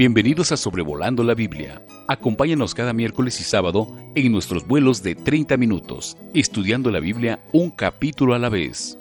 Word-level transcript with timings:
Bienvenidos 0.00 0.50
a 0.50 0.56
Sobrevolando 0.56 1.22
la 1.22 1.34
Biblia. 1.34 1.84
Acompáñanos 2.08 2.74
cada 2.74 2.94
miércoles 2.94 3.38
y 3.38 3.44
sábado 3.44 3.86
en 4.14 4.32
nuestros 4.32 4.66
vuelos 4.66 5.02
de 5.02 5.14
30 5.14 5.58
minutos, 5.58 6.16
estudiando 6.32 6.90
la 6.90 7.00
Biblia 7.00 7.40
un 7.52 7.70
capítulo 7.70 8.32
a 8.32 8.38
la 8.38 8.48
vez. 8.48 8.96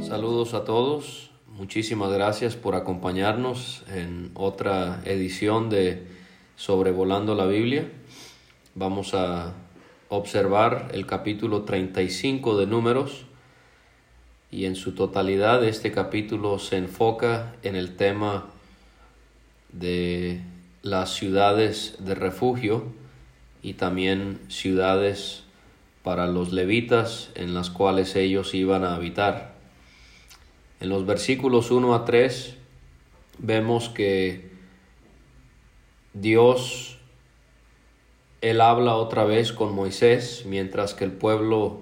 Saludos 0.00 0.54
a 0.54 0.64
todos. 0.64 1.30
Muchísimas 1.58 2.10
gracias 2.10 2.56
por 2.56 2.74
acompañarnos 2.74 3.84
en 3.94 4.30
otra 4.32 5.02
edición 5.04 5.68
de 5.68 6.06
Sobrevolando 6.56 7.34
la 7.34 7.44
Biblia. 7.44 7.86
Vamos 8.74 9.12
a 9.12 9.52
observar 10.08 10.88
el 10.94 11.04
capítulo 11.04 11.64
35 11.64 12.56
de 12.56 12.66
Números 12.66 13.25
y 14.50 14.66
en 14.66 14.76
su 14.76 14.92
totalidad 14.92 15.64
este 15.64 15.92
capítulo 15.92 16.58
se 16.58 16.76
enfoca 16.76 17.54
en 17.62 17.76
el 17.76 17.96
tema 17.96 18.46
de 19.72 20.40
las 20.82 21.14
ciudades 21.14 21.96
de 21.98 22.14
refugio 22.14 22.84
y 23.62 23.74
también 23.74 24.40
ciudades 24.48 25.42
para 26.02 26.28
los 26.28 26.52
levitas 26.52 27.30
en 27.34 27.54
las 27.54 27.70
cuales 27.70 28.14
ellos 28.14 28.54
iban 28.54 28.84
a 28.84 28.94
habitar. 28.94 29.56
En 30.78 30.88
los 30.88 31.04
versículos 31.04 31.72
1 31.72 31.94
a 31.94 32.04
3 32.04 32.56
vemos 33.38 33.88
que 33.88 34.52
Dios, 36.14 36.98
Él 38.40 38.60
habla 38.60 38.94
otra 38.94 39.24
vez 39.24 39.52
con 39.52 39.74
Moisés 39.74 40.44
mientras 40.46 40.94
que 40.94 41.04
el 41.04 41.12
pueblo 41.12 41.80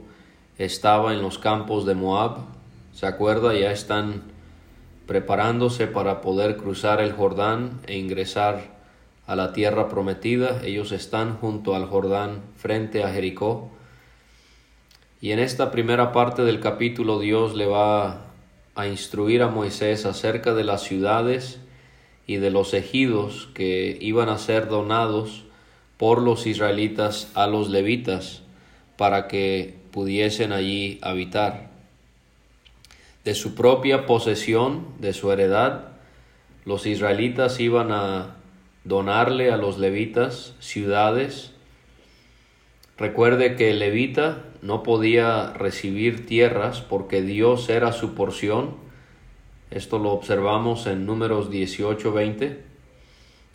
estaba 0.57 1.13
en 1.13 1.21
los 1.21 1.39
campos 1.39 1.85
de 1.85 1.95
Moab 1.95 2.54
¿Se 2.95 3.07
acuerda? 3.07 3.53
Ya 3.55 3.73
están 3.73 4.23
preparándose 5.09 5.89
para 5.89 6.21
poder 6.21 6.57
cruzar 6.57 7.01
el 7.01 7.13
Jordán 7.13 7.81
e 7.89 7.99
ingresar 7.99 8.73
a 9.27 9.35
la 9.35 9.53
tierra 9.53 9.89
prometida. 9.89 10.61
Ellos 10.65 10.93
están 10.93 11.37
junto 11.39 11.75
al 11.75 11.87
Jordán 11.87 12.43
frente 12.57 13.03
a 13.03 13.11
Jericó. 13.11 13.69
Y 15.21 15.33
en 15.33 15.41
esta 15.41 15.73
primera 15.73 16.13
parte 16.13 16.45
del 16.45 16.61
capítulo 16.61 17.19
Dios 17.19 17.57
le 17.57 17.67
va 17.67 18.27
a 18.77 18.87
instruir 18.87 19.43
a 19.43 19.49
Moisés 19.49 20.07
acerca 20.07 20.55
de 20.55 20.63
las 20.63 20.83
ciudades 20.83 21.59
y 22.29 22.37
de 22.37 22.51
los 22.51 22.75
ejidos 22.75 23.49
que 23.55 23.99
iban 24.01 24.29
a 24.29 24.39
ser 24.39 24.69
donados 24.69 25.43
por 25.97 26.23
los 26.23 26.47
israelitas 26.47 27.33
a 27.35 27.49
los 27.49 27.71
levitas 27.71 28.43
para 28.97 29.27
que 29.27 29.81
pudiesen 29.91 30.53
allí 30.53 31.01
habitar 31.03 31.74
de 33.25 33.35
su 33.35 33.55
propia 33.55 34.07
posesión, 34.07 34.87
de 34.99 35.15
su 35.15 35.33
heredad, 35.33 35.89
los 36.65 36.87
israelitas 36.87 37.59
iban 37.61 37.91
a 37.91 38.37
donarle 38.85 39.51
a 39.51 39.57
los 39.57 39.79
levitas 39.79 40.55
ciudades. 40.61 41.53
Recuerde 42.99 43.57
que 43.57 43.71
el 43.71 43.79
levita 43.79 44.45
no 44.63 44.83
podía 44.83 45.53
recibir 45.53 46.27
tierras 46.27 46.81
porque 46.81 47.23
Dios 47.23 47.69
era 47.69 47.93
su 47.93 48.15
porción. 48.15 48.77
Esto 49.71 49.99
lo 49.99 50.11
observamos 50.13 50.87
en 50.87 51.07
números 51.07 51.51
18-20. 51.51 52.59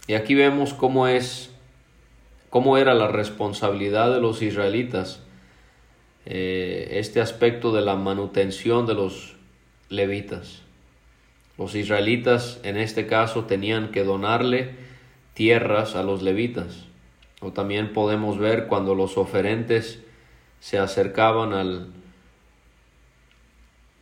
Y 0.08 0.14
aquí 0.16 0.34
vemos 0.34 0.74
cómo 0.74 1.08
es, 1.08 1.52
cómo 2.50 2.78
era 2.78 2.96
la 2.96 3.08
responsabilidad 3.08 4.12
de 4.12 4.20
los 4.20 4.42
israelitas, 4.42 5.24
eh, 6.26 6.90
este 6.94 7.22
aspecto 7.22 7.72
de 7.72 7.82
la 7.82 7.96
manutención 7.96 8.86
de 8.86 8.96
los 8.96 9.39
levitas. 9.90 10.62
Los 11.58 11.76
israelitas 11.76 12.60
en 12.64 12.78
este 12.78 13.06
caso 13.08 13.46
tenían 13.46 13.92
que 13.92 14.04
donarle 14.04 14.76
tierras 15.34 15.96
a 15.96 16.04
los 16.04 16.22
levitas. 16.22 16.86
O 17.42 17.52
también 17.52 17.94
podemos 17.94 18.38
ver 18.38 18.68
cuando 18.68 18.96
los 18.96 19.18
oferentes 19.18 20.00
se 20.60 20.78
acercaban 20.78 21.54
al, 21.54 21.88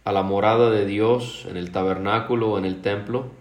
a 0.03 0.12
la 0.12 0.24
morada 0.24 0.70
de 0.70 0.86
Dios 0.86 1.46
en 1.50 1.58
el 1.58 1.72
tabernáculo 1.72 2.52
o 2.52 2.58
en 2.58 2.66
el 2.66 2.81
templo, 2.81 3.31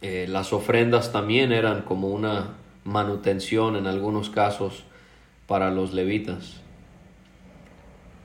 eh, 0.00 0.26
las 0.28 0.52
ofrendas 0.52 1.12
también 1.12 1.52
eran 1.52 1.82
como 1.82 2.08
una 2.08 2.54
manutención 2.84 3.76
en 3.76 3.86
algunos 3.86 4.30
casos 4.30 4.84
para 5.46 5.70
los 5.70 5.92
levitas 5.92 6.61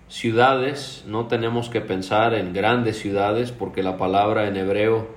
ciudades, 0.09 1.03
no 1.05 1.27
tenemos 1.27 1.69
que 1.69 1.81
pensar 1.81 2.33
en 2.33 2.53
grandes 2.53 2.97
ciudades 2.97 3.51
porque 3.51 3.83
la 3.83 3.97
palabra 3.97 4.47
en 4.47 4.55
hebreo 4.55 5.07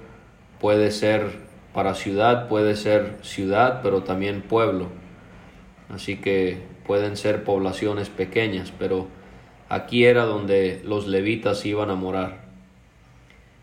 puede 0.59 0.91
ser 0.91 1.49
para 1.73 1.95
ciudad, 1.95 2.49
puede 2.49 2.75
ser 2.77 3.19
ciudad, 3.23 3.81
pero 3.83 4.03
también 4.03 4.43
pueblo. 4.43 4.89
Así 5.89 6.17
que 6.17 6.59
pueden 6.87 7.17
ser 7.17 7.45
poblaciones 7.45 8.09
pequeñas, 8.09 8.73
pero 8.77 9.06
aquí 9.69 10.05
era 10.05 10.25
donde 10.25 10.83
los 10.84 11.07
levitas 11.07 11.65
iban 11.65 11.91
a 11.91 11.95
morar. 11.95 12.49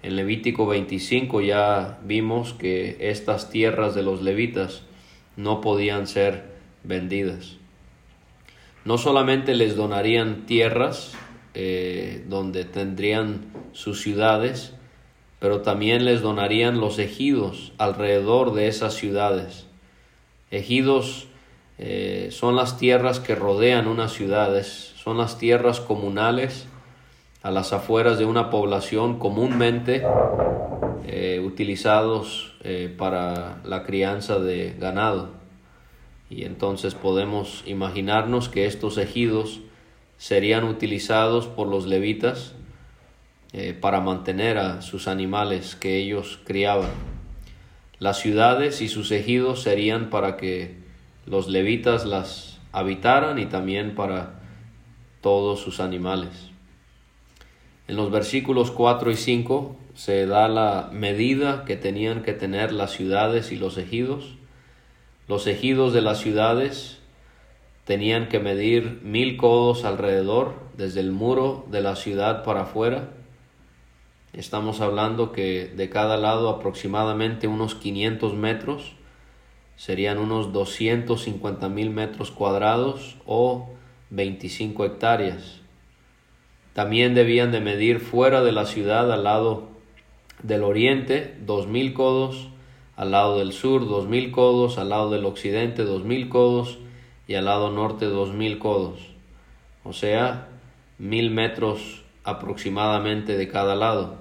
En 0.04 0.16
Levítico 0.16 0.68
25 0.68 1.42
ya 1.42 2.00
vimos 2.04 2.54
que 2.54 2.98
estas 3.00 3.50
tierras 3.50 3.96
de 3.96 4.04
los 4.04 4.22
levitas 4.22 4.84
no 5.36 5.60
podían 5.60 6.08
ser 6.08 6.46
vendidas 6.84 7.58
no 8.88 8.98
solamente 8.98 9.54
les 9.54 9.76
donarían 9.76 10.46
tierras 10.46 11.12
eh, 11.54 12.24
donde 12.30 12.64
tendrían 12.64 13.52
sus 13.74 14.00
ciudades, 14.00 14.76
pero 15.40 15.62
también 15.62 16.06
les 16.06 16.22
donarían 16.22 16.80
los 16.80 16.98
ejidos 16.98 17.74
alrededor 17.78 18.54
de 18.54 18.70
esas 18.70 18.94
ciudades. 18.94 19.68
Ejidos 20.52 21.28
eh, 21.78 22.30
son 22.32 22.56
las 22.56 22.78
tierras 22.78 23.20
que 23.20 23.36
rodean 23.36 23.90
unas 23.90 24.14
ciudades, 24.14 24.94
son 24.96 25.18
las 25.18 25.38
tierras 25.38 25.82
comunales 25.82 26.66
a 27.44 27.52
las 27.52 27.74
afueras 27.74 28.18
de 28.18 28.24
una 28.24 28.50
población 28.50 29.20
comúnmente 29.20 30.02
eh, 31.06 31.44
utilizados 31.46 32.54
para 32.98 33.62
la 33.64 33.84
crianza 33.84 34.40
de 34.40 34.76
ganado. 34.78 35.37
Y 36.30 36.44
entonces 36.44 36.94
podemos 36.96 37.64
imaginarnos 37.66 38.50
que 38.50 38.66
estos 38.66 38.98
ejidos 38.98 39.62
serían 40.18 40.66
utilizados 40.66 41.48
por 41.48 41.68
los 41.68 41.86
levitas 41.86 42.54
eh, 43.54 43.74
para 43.74 44.02
mantener 44.02 44.58
a 44.58 44.82
sus 44.82 45.08
animales 45.08 45.76
que 45.76 45.98
ellos 45.98 46.40
criaban. 46.44 46.92
Las 48.00 48.20
ciudades 48.20 48.82
y 48.82 48.90
sus 48.90 49.12
ejidos 49.12 49.64
serían 49.64 50.10
para 50.10 50.38
que 50.38 50.76
los 51.26 51.48
levitas 51.48 52.06
las 52.06 52.60
habitaran 52.72 53.40
y 53.40 53.46
también 53.46 53.96
para 53.96 54.40
todos 55.22 55.62
sus 55.62 55.80
animales. 55.80 56.50
En 57.88 57.96
los 57.96 58.12
versículos 58.12 58.70
4 58.72 59.12
y 59.12 59.16
5 59.16 59.78
se 59.96 60.26
da 60.26 60.48
la 60.48 60.90
medida 60.92 61.64
que 61.66 61.78
tenían 61.78 62.22
que 62.22 62.34
tener 62.34 62.74
las 62.74 62.92
ciudades 62.92 63.52
y 63.52 63.56
los 63.56 63.78
ejidos 63.78 64.36
los 65.28 65.46
ejidos 65.48 65.94
de 65.94 66.02
las 66.02 66.20
ciudades 66.20 67.00
tenían 67.84 68.30
que 68.30 68.40
medir 68.40 69.02
mil 69.04 69.38
codos 69.38 69.86
alrededor, 69.86 70.56
desde 70.78 71.00
el 71.00 71.12
muro 71.12 71.66
de 71.70 71.82
la 71.82 71.96
ciudad 71.96 72.44
para 72.44 72.62
afuera. 72.62 73.10
Estamos 74.34 74.82
hablando 74.82 75.32
que 75.32 75.68
de 75.68 75.90
cada 75.90 76.18
lado 76.18 76.50
aproximadamente 76.50 77.48
unos 77.48 77.76
500 77.76 78.36
metros, 78.36 78.94
serían 79.76 80.18
unos 80.18 80.54
250 80.54 81.70
mil 81.70 81.90
metros 81.92 82.32
cuadrados 82.32 83.18
o 83.26 83.70
25 84.10 84.86
hectáreas. 84.86 85.62
También 86.74 87.16
debían 87.16 87.52
de 87.52 87.60
medir 87.60 88.00
fuera 88.00 88.44
de 88.44 88.52
la 88.52 88.66
ciudad 88.66 89.12
al 89.12 89.24
lado 89.24 89.70
del 90.44 90.64
oriente 90.64 91.36
dos 91.46 91.68
mil 91.68 91.94
codos 91.94 92.50
al 92.98 93.12
lado 93.12 93.38
del 93.38 93.54
sur 93.54 93.88
dos 93.88 94.08
mil 94.08 94.32
codos, 94.32 94.78
al 94.78 94.90
lado 94.90 95.12
del 95.12 95.24
occidente 95.26 95.84
dos 95.84 96.04
mil 96.04 96.28
codos 96.28 96.80
y 97.28 97.36
al 97.36 97.46
lado 97.46 97.72
norte 97.72 98.06
dos 98.06 98.34
mil 98.34 98.58
codos, 98.58 99.00
o 99.84 99.94
sea, 99.94 100.50
mil 100.98 101.30
metros 101.30 102.04
aproximadamente 102.24 103.38
de 103.38 103.48
cada 103.48 103.76
lado, 103.76 104.18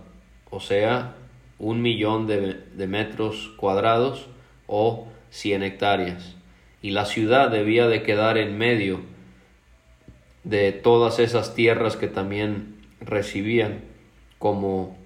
o 0.50 0.60
sea, 0.60 1.16
un 1.58 1.80
millón 1.80 2.26
de, 2.26 2.86
metros 2.86 3.50
cuadrados 3.56 4.26
o 4.66 5.08
cien 5.30 5.62
hectáreas. 5.62 6.36
Y 6.82 6.90
la 6.90 7.06
ciudad 7.06 7.50
debía 7.50 7.88
de 7.88 8.02
quedar 8.02 8.36
en 8.36 8.58
medio 8.58 9.00
de 10.44 10.72
todas 10.72 11.18
esas 11.18 11.54
tierras 11.54 11.96
que 11.96 12.08
también 12.08 12.76
recibían 13.00 13.80
como 14.38 14.96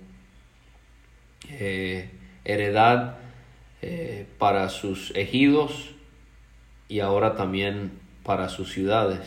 eh, 1.48 2.10
heredad 2.44 3.20
eh, 3.82 4.26
para 4.38 4.68
sus 4.68 5.14
ejidos 5.16 5.90
y 6.88 7.00
ahora 7.00 7.36
también 7.36 7.92
para 8.22 8.48
sus 8.48 8.72
ciudades. 8.72 9.20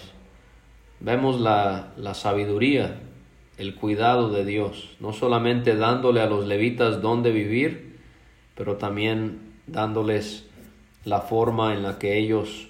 Vemos 0.99 1.39
la, 1.39 1.93
la 1.97 2.13
sabiduría 2.13 2.99
el 3.57 3.75
cuidado 3.75 4.29
de 4.29 4.45
Dios, 4.45 4.89
no 4.99 5.13
solamente 5.13 5.75
dándole 5.75 6.21
a 6.21 6.25
los 6.25 6.47
levitas 6.47 7.01
dónde 7.01 7.31
vivir, 7.31 7.97
pero 8.55 8.77
también 8.77 9.39
dándoles 9.67 10.45
la 11.05 11.21
forma 11.21 11.73
en 11.73 11.83
la 11.83 11.99
que 11.99 12.17
ellos 12.17 12.67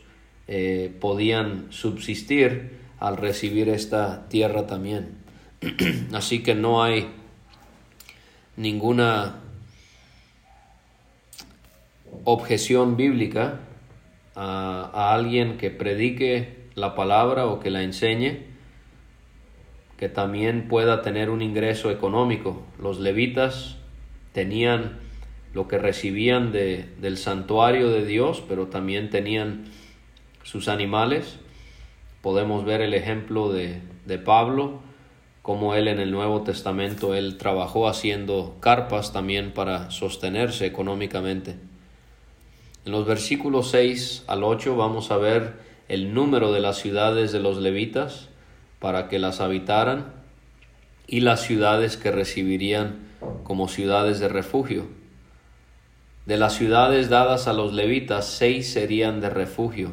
eh, 0.48 0.94
podían 1.00 1.68
subsistir 1.72 2.80
al 3.00 3.18
recibir 3.18 3.70
esta 3.70 4.28
tierra 4.28 4.68
también. 4.68 5.18
Así 6.14 6.44
que 6.44 6.56
no 6.56 6.84
hay 6.84 7.10
ninguna 8.58 9.40
objeción 12.24 12.98
bíblica 12.98 13.60
a, 14.36 15.14
alguien 15.14 15.58
que 15.58 15.70
predique 15.70 16.68
la 16.76 16.96
palabra 16.96 17.46
o 17.46 17.60
que 17.60 17.70
la 17.70 17.84
enseñe 17.84 18.52
que 19.98 20.10
también 20.10 20.68
pueda 20.68 21.02
tener 21.02 21.30
un 21.30 21.42
ingreso 21.42 21.92
económico. 21.92 22.64
Los 22.80 23.00
levitas 23.00 23.78
tenían 24.34 25.00
lo 25.54 25.68
que 25.68 25.78
recibían 25.78 26.52
de, 26.52 26.90
del 27.00 27.18
santuario 27.18 27.90
de 27.90 28.06
Dios, 28.06 28.44
pero 28.48 28.68
también 28.68 29.10
tenían 29.10 29.66
sus 30.44 30.68
animales. 30.68 31.40
Podemos 32.22 32.66
ver 32.66 32.82
el 32.82 32.94
ejemplo 32.94 33.54
de, 33.54 33.82
de 34.06 34.18
Pablo, 34.18 34.82
como 35.44 35.76
él 35.76 35.90
en 35.90 36.00
el 36.00 36.12
Nuevo 36.12 36.42
Testamento, 36.42 37.14
él 37.14 37.38
trabajó 37.38 37.88
haciendo 37.88 38.58
carpas 38.62 39.12
también 39.12 39.52
para 39.52 39.92
sostenerse 39.92 40.66
económicamente. 40.66 41.56
En 42.86 42.92
los 42.92 43.06
versículos 43.06 43.70
6 43.72 44.26
al 44.28 44.44
8 44.44 44.76
vamos 44.76 45.10
a 45.12 45.18
ver 45.18 45.54
el 45.88 46.14
número 46.14 46.52
de 46.52 46.60
las 46.60 46.78
ciudades 46.78 47.32
de 47.32 47.40
los 47.40 47.58
levitas 47.58 48.28
para 48.80 49.08
que 49.08 49.20
las 49.20 49.40
habitaran 49.40 50.14
y 51.08 51.22
las 51.22 51.42
ciudades 51.42 51.96
que 51.96 52.12
recibirían 52.12 53.08
como 53.44 53.70
ciudades 53.70 54.20
de 54.20 54.28
refugio. 54.28 54.88
De 56.26 56.36
las 56.36 56.56
ciudades 56.56 57.10
dadas 57.10 57.48
a 57.48 57.54
los 57.54 57.72
levitas, 57.74 58.26
seis 58.28 58.72
serían 58.72 59.22
de 59.22 59.30
refugio. 59.30 59.92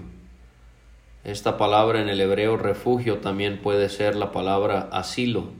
Esta 1.22 1.56
palabra 1.58 2.00
en 2.00 2.08
el 2.08 2.20
hebreo 2.20 2.56
refugio 2.56 3.18
también 3.18 3.60
puede 3.62 3.88
ser 3.88 4.16
la 4.16 4.32
palabra 4.32 4.88
asilo. 4.90 5.50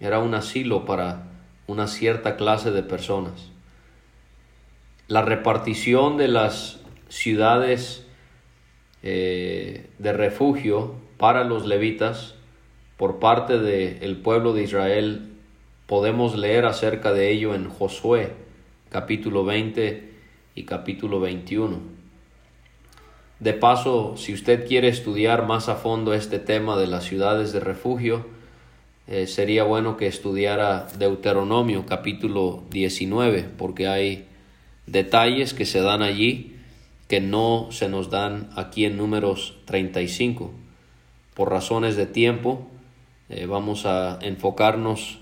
Era 0.00 0.18
un 0.18 0.34
asilo 0.34 0.84
para 0.84 1.28
una 1.68 1.86
cierta 1.86 2.36
clase 2.36 2.72
de 2.72 2.82
personas. 2.82 3.49
La 5.10 5.22
repartición 5.22 6.18
de 6.18 6.28
las 6.28 6.78
ciudades 7.08 8.06
eh, 9.02 9.90
de 9.98 10.12
refugio 10.12 10.94
para 11.16 11.42
los 11.42 11.66
levitas 11.66 12.36
por 12.96 13.18
parte 13.18 13.58
del 13.58 14.18
pueblo 14.18 14.52
de 14.52 14.62
Israel, 14.62 15.32
podemos 15.86 16.38
leer 16.38 16.64
acerca 16.64 17.12
de 17.12 17.32
ello 17.32 17.56
en 17.56 17.68
Josué, 17.68 18.34
capítulo 18.88 19.44
20 19.44 20.12
y 20.54 20.62
capítulo 20.62 21.18
21. 21.18 21.80
De 23.40 23.52
paso, 23.52 24.16
si 24.16 24.32
usted 24.32 24.64
quiere 24.64 24.86
estudiar 24.86 25.44
más 25.44 25.68
a 25.68 25.74
fondo 25.74 26.14
este 26.14 26.38
tema 26.38 26.78
de 26.78 26.86
las 26.86 27.02
ciudades 27.02 27.52
de 27.52 27.58
refugio, 27.58 28.26
eh, 29.08 29.26
sería 29.26 29.64
bueno 29.64 29.96
que 29.96 30.06
estudiara 30.06 30.86
Deuteronomio 31.00 31.84
capítulo 31.84 32.62
19, 32.70 33.48
porque 33.58 33.88
hay 33.88 34.29
detalles 34.86 35.54
que 35.54 35.66
se 35.66 35.80
dan 35.80 36.02
allí 36.02 36.56
que 37.08 37.20
no 37.20 37.68
se 37.72 37.88
nos 37.88 38.08
dan 38.08 38.50
aquí 38.54 38.84
en 38.84 38.96
números 38.96 39.56
35. 39.64 40.52
Por 41.34 41.50
razones 41.50 41.96
de 41.96 42.06
tiempo, 42.06 42.68
eh, 43.28 43.46
vamos 43.46 43.84
a 43.84 44.20
enfocarnos 44.22 45.18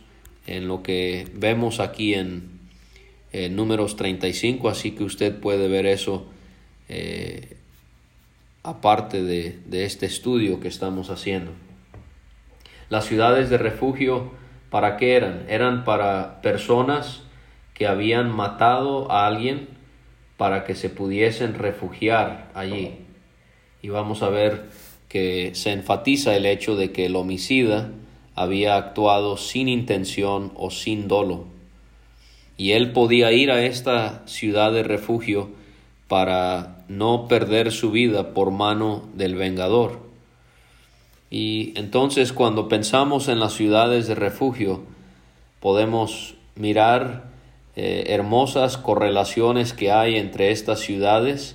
en 0.46 0.68
lo 0.68 0.82
que 0.82 1.26
vemos 1.32 1.80
aquí 1.80 2.12
en 2.12 2.58
números 3.50 3.96
35, 3.96 4.68
así 4.68 4.92
que 4.92 5.04
usted 5.04 5.38
puede 5.38 5.68
ver 5.68 5.86
eso 5.86 6.26
eh, 6.88 7.56
aparte 8.62 9.22
de, 9.22 9.58
de 9.66 9.84
este 9.84 10.06
estudio 10.06 10.60
que 10.60 10.68
estamos 10.68 11.10
haciendo. 11.10 11.52
Las 12.90 13.06
ciudades 13.06 13.50
de 13.50 13.58
refugio, 13.58 14.32
¿para 14.70 14.96
qué 14.96 15.16
eran? 15.16 15.44
Eran 15.48 15.84
para 15.84 16.40
personas 16.42 17.22
que 17.78 17.86
habían 17.86 18.34
matado 18.34 19.10
a 19.10 19.26
alguien 19.26 19.68
para 20.36 20.64
que 20.64 20.74
se 20.74 20.90
pudiesen 20.90 21.54
refugiar 21.54 22.50
allí. 22.54 22.96
Y 23.82 23.88
vamos 23.88 24.22
a 24.22 24.28
ver 24.28 24.66
que 25.08 25.54
se 25.54 25.72
enfatiza 25.72 26.36
el 26.36 26.44
hecho 26.44 26.74
de 26.74 26.90
que 26.90 27.06
el 27.06 27.14
homicida 27.14 27.92
había 28.34 28.76
actuado 28.76 29.36
sin 29.36 29.68
intención 29.68 30.52
o 30.56 30.70
sin 30.70 31.06
dolo. 31.06 31.44
Y 32.56 32.72
él 32.72 32.90
podía 32.90 33.30
ir 33.30 33.52
a 33.52 33.64
esta 33.64 34.26
ciudad 34.26 34.72
de 34.72 34.82
refugio 34.82 35.50
para 36.08 36.84
no 36.88 37.28
perder 37.28 37.70
su 37.70 37.92
vida 37.92 38.34
por 38.34 38.50
mano 38.50 39.08
del 39.14 39.36
vengador. 39.36 40.00
Y 41.30 41.72
entonces 41.76 42.32
cuando 42.32 42.68
pensamos 42.68 43.28
en 43.28 43.38
las 43.38 43.52
ciudades 43.52 44.08
de 44.08 44.16
refugio, 44.16 44.82
podemos 45.60 46.34
mirar 46.56 47.27
eh, 47.80 48.12
hermosas 48.12 48.76
correlaciones 48.76 49.72
que 49.72 49.92
hay 49.92 50.16
entre 50.16 50.50
estas 50.50 50.80
ciudades 50.80 51.54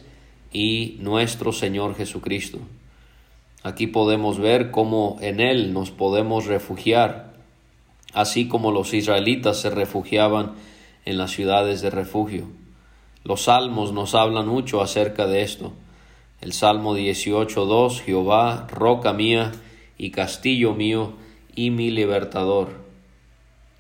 y 0.54 0.96
nuestro 1.02 1.52
Señor 1.52 1.96
Jesucristo. 1.96 2.60
Aquí 3.62 3.88
podemos 3.88 4.40
ver 4.40 4.72
cómo 4.72 5.18
en 5.20 5.42
Él 5.42 5.74
nos 5.74 5.92
podemos 5.92 6.46
refugiar, 6.46 7.34
así 8.14 8.48
como 8.48 8.72
los 8.72 8.94
israelitas 8.94 9.58
se 9.58 9.70
refugiaban 9.70 10.54
en 11.04 11.18
las 11.18 11.32
ciudades 11.32 11.82
de 11.82 11.90
refugio. 11.90 12.48
Los 13.26 13.42
salmos 13.42 13.92
nos 13.92 14.16
hablan 14.16 14.48
mucho 14.48 14.82
acerca 14.82 15.28
de 15.28 15.42
esto. 15.42 15.74
El 16.40 16.54
Salmo 16.54 16.96
18.2, 16.96 18.00
Jehová, 18.00 18.66
roca 18.72 19.12
mía 19.12 19.52
y 19.98 20.12
castillo 20.12 20.74
mío 20.74 21.16
y 21.54 21.70
mi 21.70 21.92
libertador. 21.92 22.82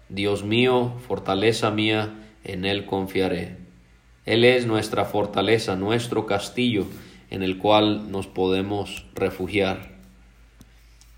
Dios 0.10 0.44
mío, 0.44 0.92
fortaleza 1.07 1.72
mía, 1.72 2.19
en 2.44 2.66
Él 2.66 2.86
confiaré. 2.86 3.57
Él 4.25 4.45
es 4.45 4.66
nuestra 4.66 5.06
fortaleza, 5.06 5.75
nuestro 5.75 6.25
castillo, 6.25 6.86
en 7.30 7.44
el 7.44 7.57
cual 7.57 8.12
nos 8.12 8.28
podemos 8.28 9.06
refugiar. 9.16 9.94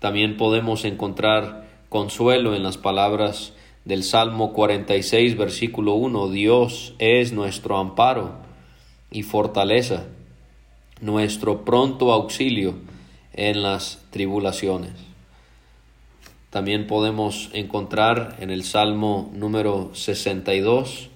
También 0.00 0.36
podemos 0.36 0.84
encontrar 0.84 1.66
consuelo 1.88 2.54
en 2.54 2.62
las 2.62 2.78
palabras 2.78 3.52
del 3.84 4.02
Salmo 4.02 4.52
46, 4.52 5.36
versículo 5.36 5.94
1. 5.94 6.28
Dios 6.28 6.94
es 6.98 7.32
nuestro 7.32 7.78
amparo 7.78 8.34
y 9.10 9.22
fortaleza, 9.22 10.04
nuestro 11.00 11.64
pronto 11.64 12.12
auxilio 12.12 12.74
en 13.32 13.62
las 13.62 14.04
tribulaciones. 14.10 14.92
También 16.50 16.86
podemos 16.86 17.50
encontrar 17.52 18.36
en 18.40 18.50
el 18.50 18.64
Salmo 18.64 19.30
número 19.34 19.90
62, 19.92 21.10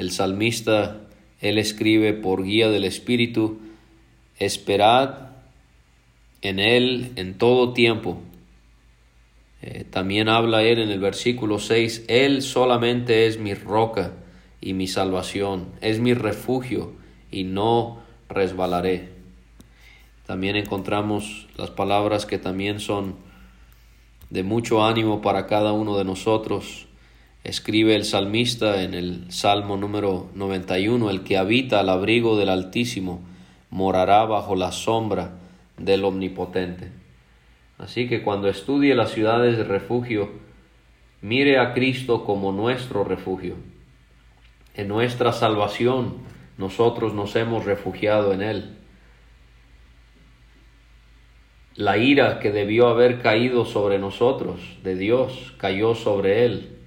el 0.00 0.10
salmista, 0.10 1.00
él 1.40 1.58
escribe 1.58 2.12
por 2.12 2.44
guía 2.44 2.68
del 2.68 2.84
Espíritu, 2.84 3.58
esperad 4.38 5.30
en 6.42 6.58
Él 6.58 7.12
en 7.16 7.38
todo 7.38 7.72
tiempo. 7.72 8.18
Eh, 9.62 9.84
también 9.88 10.28
habla 10.28 10.62
Él 10.62 10.78
en 10.78 10.90
el 10.90 11.00
versículo 11.00 11.58
6, 11.58 12.04
Él 12.08 12.42
solamente 12.42 13.26
es 13.26 13.38
mi 13.38 13.54
roca 13.54 14.12
y 14.60 14.74
mi 14.74 14.86
salvación, 14.86 15.68
es 15.80 16.00
mi 16.00 16.14
refugio 16.14 16.92
y 17.30 17.44
no 17.44 18.00
resbalaré. 18.28 19.10
También 20.26 20.56
encontramos 20.56 21.46
las 21.56 21.70
palabras 21.70 22.24
que 22.24 22.38
también 22.38 22.80
son 22.80 23.16
de 24.30 24.42
mucho 24.44 24.84
ánimo 24.84 25.22
para 25.22 25.46
cada 25.46 25.72
uno 25.72 25.96
de 25.98 26.04
nosotros. 26.04 26.86
Escribe 27.42 27.96
el 27.96 28.04
salmista 28.04 28.82
en 28.82 28.92
el 28.92 29.32
Salmo 29.32 29.78
número 29.78 30.28
91, 30.34 31.08
el 31.08 31.22
que 31.24 31.38
habita 31.38 31.80
al 31.80 31.88
abrigo 31.88 32.36
del 32.36 32.50
Altísimo 32.50 33.22
morará 33.70 34.26
bajo 34.26 34.56
la 34.56 34.72
sombra 34.72 35.38
del 35.78 36.04
Omnipotente. 36.04 36.92
Así 37.78 38.08
que 38.08 38.22
cuando 38.22 38.48
estudie 38.48 38.94
las 38.94 39.12
ciudades 39.12 39.56
de 39.56 39.64
refugio, 39.64 40.28
mire 41.22 41.58
a 41.58 41.72
Cristo 41.72 42.24
como 42.24 42.52
nuestro 42.52 43.04
refugio. 43.04 43.54
En 44.74 44.88
nuestra 44.88 45.32
salvación 45.32 46.18
nosotros 46.58 47.14
nos 47.14 47.36
hemos 47.36 47.64
refugiado 47.64 48.34
en 48.34 48.42
Él. 48.42 48.76
La 51.74 51.96
ira 51.96 52.38
que 52.38 52.52
debió 52.52 52.88
haber 52.88 53.22
caído 53.22 53.64
sobre 53.64 53.98
nosotros 53.98 54.60
de 54.84 54.94
Dios 54.94 55.54
cayó 55.56 55.94
sobre 55.94 56.44
Él. 56.44 56.79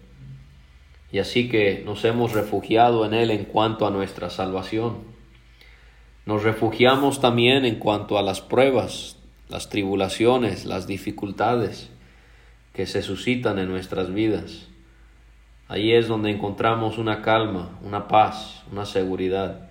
Y 1.14 1.20
así 1.20 1.48
que 1.48 1.84
nos 1.86 2.04
hemos 2.06 2.34
refugiado 2.34 3.06
en 3.06 3.14
Él 3.14 3.30
en 3.30 3.46
cuanto 3.46 3.86
a 3.86 3.92
nuestra 3.92 4.32
salvación. 4.32 4.98
Nos 6.26 6.42
refugiamos 6.42 7.22
también 7.22 7.66
en 7.66 7.76
cuanto 7.76 8.18
a 8.18 8.24
las 8.24 8.42
pruebas, 8.42 9.20
las 9.48 9.70
tribulaciones, 9.70 10.66
las 10.66 10.88
dificultades. 10.88 11.92
que 12.74 12.88
se 12.88 13.04
suscitan 13.04 13.60
en 13.60 13.70
nuestras 13.70 14.12
vidas. 14.12 14.68
Ahí 15.68 15.94
es 15.94 16.08
donde 16.08 16.32
encontramos 16.32 16.98
una 16.98 17.22
calma, 17.22 17.78
una 17.84 18.08
paz, 18.08 18.64
una 18.72 18.86
seguridad. 18.86 19.70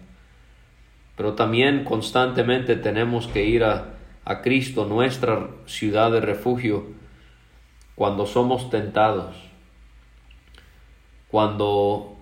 Pero 1.17 1.33
también 1.33 1.83
constantemente 1.83 2.77
tenemos 2.77 3.27
que 3.27 3.45
ir 3.45 3.65
a, 3.65 3.95
a 4.25 4.41
Cristo, 4.41 4.85
nuestra 4.85 5.49
ciudad 5.67 6.13
de 6.13 6.21
refugio, 6.21 6.87
cuando 7.97 8.27
somos 8.27 8.71
tentados, 8.71 9.35
cuando 11.33 12.15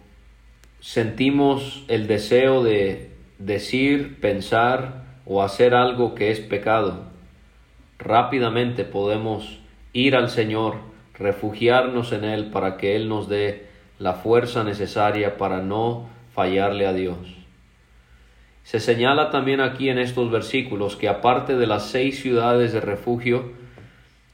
sentimos 0.78 1.84
el 1.88 2.06
deseo 2.06 2.62
de 2.62 3.10
decir, 3.40 4.20
pensar 4.20 5.02
o 5.26 5.42
hacer 5.42 5.74
algo 5.74 6.14
que 6.14 6.30
es 6.30 6.38
pecado, 6.38 7.06
rápidamente 7.98 8.84
podemos 8.84 9.58
ir 9.92 10.14
al 10.14 10.30
Señor, 10.30 10.76
refugiarnos 11.18 12.12
en 12.12 12.22
Él 12.22 12.50
para 12.52 12.76
que 12.76 12.94
Él 12.94 13.08
nos 13.08 13.28
dé 13.28 13.66
la 13.98 14.14
fuerza 14.14 14.62
necesaria 14.62 15.36
para 15.36 15.60
no 15.60 16.08
fallarle 16.32 16.86
a 16.86 16.92
Dios. 16.92 17.18
Se 18.62 18.78
señala 18.78 19.30
también 19.30 19.60
aquí 19.60 19.88
en 19.88 19.98
estos 19.98 20.30
versículos 20.30 20.94
que 20.94 21.08
aparte 21.08 21.56
de 21.56 21.66
las 21.66 21.88
seis 21.88 22.22
ciudades 22.22 22.72
de 22.72 22.80
refugio, 22.80 23.50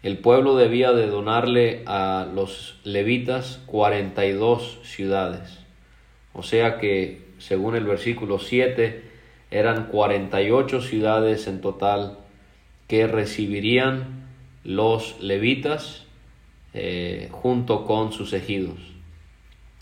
el 0.06 0.18
pueblo 0.18 0.54
debía 0.54 0.92
de 0.92 1.08
donarle 1.08 1.82
a 1.84 2.28
los 2.32 2.78
levitas 2.84 3.60
42 3.66 4.78
ciudades. 4.84 5.58
O 6.32 6.44
sea 6.44 6.78
que, 6.78 7.22
según 7.38 7.74
el 7.74 7.82
versículo 7.82 8.38
7, 8.38 9.02
eran 9.50 9.88
48 9.88 10.80
ciudades 10.80 11.48
en 11.48 11.60
total 11.60 12.18
que 12.86 13.08
recibirían 13.08 14.28
los 14.62 15.20
levitas 15.20 16.04
eh, 16.72 17.26
junto 17.32 17.84
con 17.84 18.12
sus 18.12 18.32
ejidos. 18.32 18.78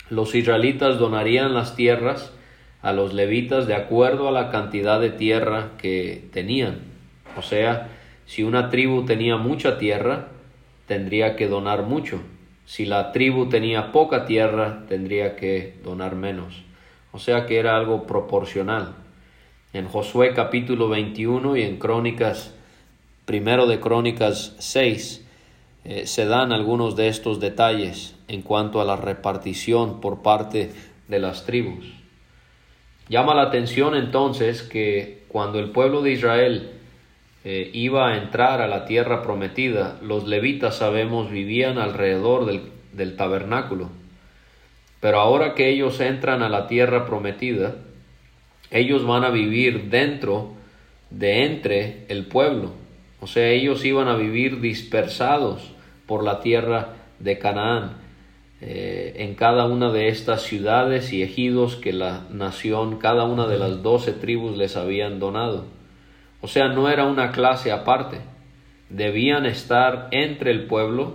Los 0.09 0.35
israelitas 0.35 0.99
donarían 0.99 1.53
las 1.53 1.77
tierras 1.77 2.33
a 2.81 2.95
los 2.95 3.13
levitas 3.13 3.67
de 3.67 3.75
acuerdo 3.75 4.29
a 4.29 4.33
la 4.33 4.51
cantidad 4.51 5.03
de 5.03 5.11
tierra 5.11 5.73
que 5.77 6.25
tenían. 6.33 6.79
O 7.37 7.43
sea, 7.43 7.91
si 8.27 8.43
una 8.43 8.71
tribu 8.71 9.05
tenía 9.05 9.37
mucha 9.37 9.79
tierra, 9.79 10.29
tendría 10.87 11.37
que 11.37 11.49
donar 11.49 11.83
mucho. 11.83 12.21
Si 12.67 12.87
la 12.87 13.13
tribu 13.13 13.49
tenía 13.49 13.93
poca 13.93 14.25
tierra, 14.25 14.85
tendría 14.89 15.37
que 15.37 15.75
donar 15.85 16.17
menos. 16.17 16.63
O 17.13 17.19
sea 17.19 17.47
que 17.47 17.59
era 17.59 17.77
algo 17.77 18.07
proporcional. 18.07 18.95
En 19.73 19.87
Josué 19.89 20.33
capítulo 20.35 20.89
21 20.89 21.57
y 21.57 21.63
en 21.63 21.79
Crónicas, 21.79 22.55
primero 23.25 23.67
de 23.67 23.81
Crónicas 23.81 24.57
6, 24.59 25.27
eh, 25.85 26.07
se 26.07 26.25
dan 26.25 26.53
algunos 26.53 26.97
de 26.97 27.09
estos 27.09 27.41
detalles 27.41 28.17
en 28.29 28.41
cuanto 28.41 28.81
a 28.81 28.85
la 28.85 28.97
repartición 28.97 30.01
por 30.01 30.23
parte 30.23 30.73
de 31.09 31.19
las 31.19 31.45
tribus. 31.45 31.93
Llama 33.09 33.35
la 33.35 33.43
atención 33.43 33.95
entonces 33.95 34.63
que 34.63 35.25
cuando 35.29 35.59
el 35.59 35.71
pueblo 35.71 36.01
de 36.01 36.13
Israel 36.13 36.71
eh, 37.47 37.71
iba 37.75 38.09
a 38.09 38.17
entrar 38.17 38.63
a 38.63 38.69
la 38.69 38.87
tierra 38.87 39.23
prometida, 39.23 39.99
los 40.01 40.27
levitas 40.27 40.77
sabemos 40.77 41.31
vivían 41.31 41.77
alrededor 41.77 42.47
del, 42.47 43.17
tabernáculo. 43.17 43.91
Pero 45.01 45.21
ahora 45.21 45.55
que 45.55 45.69
ellos 45.69 46.01
entran 46.01 46.43
a 46.43 46.49
la 46.49 46.67
tierra 46.69 47.05
prometida, 47.05 47.75
ellos 48.71 49.07
van 49.07 49.25
a 49.25 49.31
vivir 49.31 49.91
dentro 49.91 50.55
de 51.11 51.45
entre 51.45 52.07
el 52.09 52.25
pueblo. 52.25 52.73
O 53.21 53.27
sea, 53.27 53.49
ellos 53.51 53.85
iban 53.85 54.09
a 54.09 54.17
vivir 54.17 54.63
dispersados 54.63 55.71
por 56.07 56.25
la 56.25 56.41
tierra 56.41 56.95
de 57.19 57.39
Canaán. 57.39 57.99
Eh, 58.63 59.17
en 59.19 59.35
cada 59.35 59.67
una 59.67 59.93
de 59.93 60.09
estas 60.09 60.43
ciudades 60.43 61.13
y 61.13 61.23
ejidos 61.23 61.77
que 61.77 61.93
la 61.93 62.23
nación, 62.31 62.97
cada 62.99 63.25
una 63.25 63.47
de 63.47 63.59
las 63.59 63.83
doce 63.83 64.13
tribus 64.13 64.57
les 64.57 64.79
habían 64.79 65.21
donado. 65.21 65.67
O 66.45 66.47
sea, 66.47 66.69
no 66.69 66.91
era 66.91 67.07
una 67.07 67.33
clase 67.33 67.73
aparte, 67.73 68.21
debían 68.91 69.47
estar 69.47 70.09
entre 70.11 70.51
el 70.51 70.67
pueblo 70.67 71.15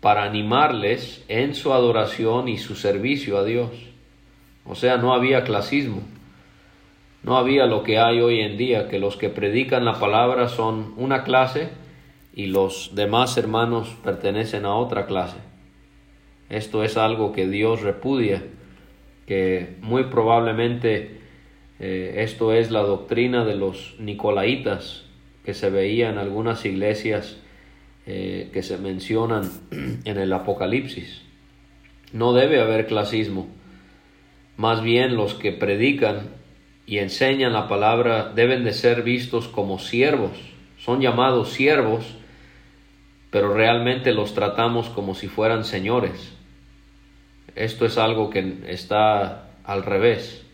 para 0.00 0.22
animarles 0.22 1.22
en 1.28 1.54
su 1.54 1.74
adoración 1.74 2.48
y 2.48 2.56
su 2.56 2.76
servicio 2.76 3.36
a 3.36 3.44
Dios. 3.44 3.72
O 4.64 4.74
sea, 4.74 4.96
no 4.96 5.12
había 5.12 5.44
clasismo, 5.44 6.00
no 7.22 7.36
había 7.36 7.66
lo 7.66 7.82
que 7.82 7.98
hay 7.98 8.22
hoy 8.22 8.40
en 8.40 8.56
día, 8.56 8.88
que 8.88 8.98
los 8.98 9.18
que 9.18 9.28
predican 9.28 9.84
la 9.84 10.00
palabra 10.00 10.48
son 10.48 10.94
una 10.96 11.22
clase 11.22 11.68
y 12.32 12.46
los 12.46 12.92
demás 12.94 13.36
hermanos 13.36 13.98
pertenecen 14.02 14.64
a 14.64 14.76
otra 14.76 15.04
clase. 15.04 15.36
Esto 16.48 16.84
es 16.84 16.96
algo 16.96 17.32
que 17.32 17.46
Dios 17.46 17.82
repudia, 17.82 18.42
que 19.26 19.76
muy 19.82 20.04
probablemente 20.04 21.25
eh, 21.78 22.14
esto 22.18 22.52
es 22.52 22.70
la 22.70 22.80
doctrina 22.80 23.44
de 23.44 23.56
los 23.56 23.96
nicolaitas 23.98 25.04
que 25.44 25.54
se 25.54 25.70
veía 25.70 26.10
en 26.10 26.18
algunas 26.18 26.64
iglesias 26.64 27.36
eh, 28.06 28.50
que 28.52 28.62
se 28.62 28.78
mencionan 28.78 29.50
en 30.04 30.16
el 30.16 30.32
Apocalipsis. 30.32 31.22
No 32.12 32.32
debe 32.32 32.60
haber 32.60 32.86
clasismo. 32.86 33.48
Más 34.56 34.82
bien 34.82 35.16
los 35.16 35.34
que 35.34 35.52
predican 35.52 36.30
y 36.86 36.98
enseñan 36.98 37.52
la 37.52 37.68
palabra 37.68 38.32
deben 38.34 38.64
de 38.64 38.72
ser 38.72 39.02
vistos 39.02 39.48
como 39.48 39.78
siervos. 39.78 40.30
Son 40.78 41.00
llamados 41.00 41.50
siervos, 41.50 42.06
pero 43.30 43.52
realmente 43.52 44.12
los 44.12 44.34
tratamos 44.34 44.88
como 44.88 45.14
si 45.14 45.28
fueran 45.28 45.64
señores. 45.64 46.32
Esto 47.54 47.86
es 47.86 47.98
algo 47.98 48.30
que 48.30 48.62
está 48.68 49.50
al 49.64 49.82
revés. 49.82 50.45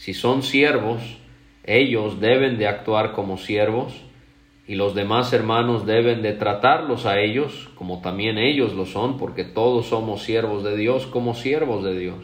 Si 0.00 0.14
son 0.14 0.42
siervos, 0.42 1.02
ellos 1.62 2.20
deben 2.20 2.56
de 2.56 2.66
actuar 2.66 3.12
como 3.12 3.36
siervos 3.36 3.92
y 4.66 4.74
los 4.74 4.94
demás 4.94 5.30
hermanos 5.34 5.84
deben 5.84 6.22
de 6.22 6.32
tratarlos 6.32 7.04
a 7.04 7.20
ellos 7.20 7.68
como 7.74 8.00
también 8.00 8.38
ellos 8.38 8.72
lo 8.72 8.86
son, 8.86 9.18
porque 9.18 9.44
todos 9.44 9.88
somos 9.88 10.22
siervos 10.22 10.64
de 10.64 10.74
Dios 10.74 11.06
como 11.06 11.34
siervos 11.34 11.84
de 11.84 11.98
Dios. 11.98 12.16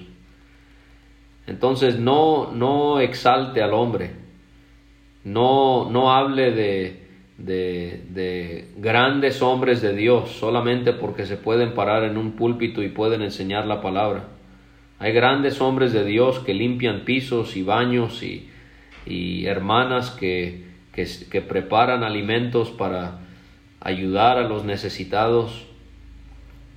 Entonces 1.47 1.99
no, 1.99 2.51
no 2.51 2.99
exalte 3.01 3.61
al 3.61 3.75
hombre, 3.75 4.13
no, 5.23 5.91
no 5.91 6.15
hable 6.15 6.53
de, 6.53 7.03
de, 7.37 8.71
grandes 8.79 9.43
hombres 9.43 9.83
de 9.83 9.95
Dios 9.95 10.31
solamente 10.31 10.95
porque 10.95 11.27
se 11.27 11.37
pueden 11.37 11.75
parar 11.75 12.05
en 12.05 12.17
un 12.17 12.37
púlpito 12.37 12.83
y 12.83 12.89
pueden 12.89 13.21
enseñar 13.21 13.67
la 13.67 13.83
palabra. 13.83 14.36
Hay 14.99 15.13
grandes 15.13 15.61
hombres 15.61 15.93
de 15.93 16.05
Dios 16.05 16.39
que 16.41 16.55
limpian 16.55 17.05
pisos 17.05 17.57
y 17.57 17.63
baños 17.63 18.23
y, 18.23 19.47
hermanas 19.47 20.11
que, 20.11 20.65
que 20.93 21.41
preparan 21.43 22.03
alimentos 22.03 22.71
para 22.71 23.21
ayudar 23.81 24.39
a 24.39 24.49
los 24.49 24.65
necesitados. 24.65 25.67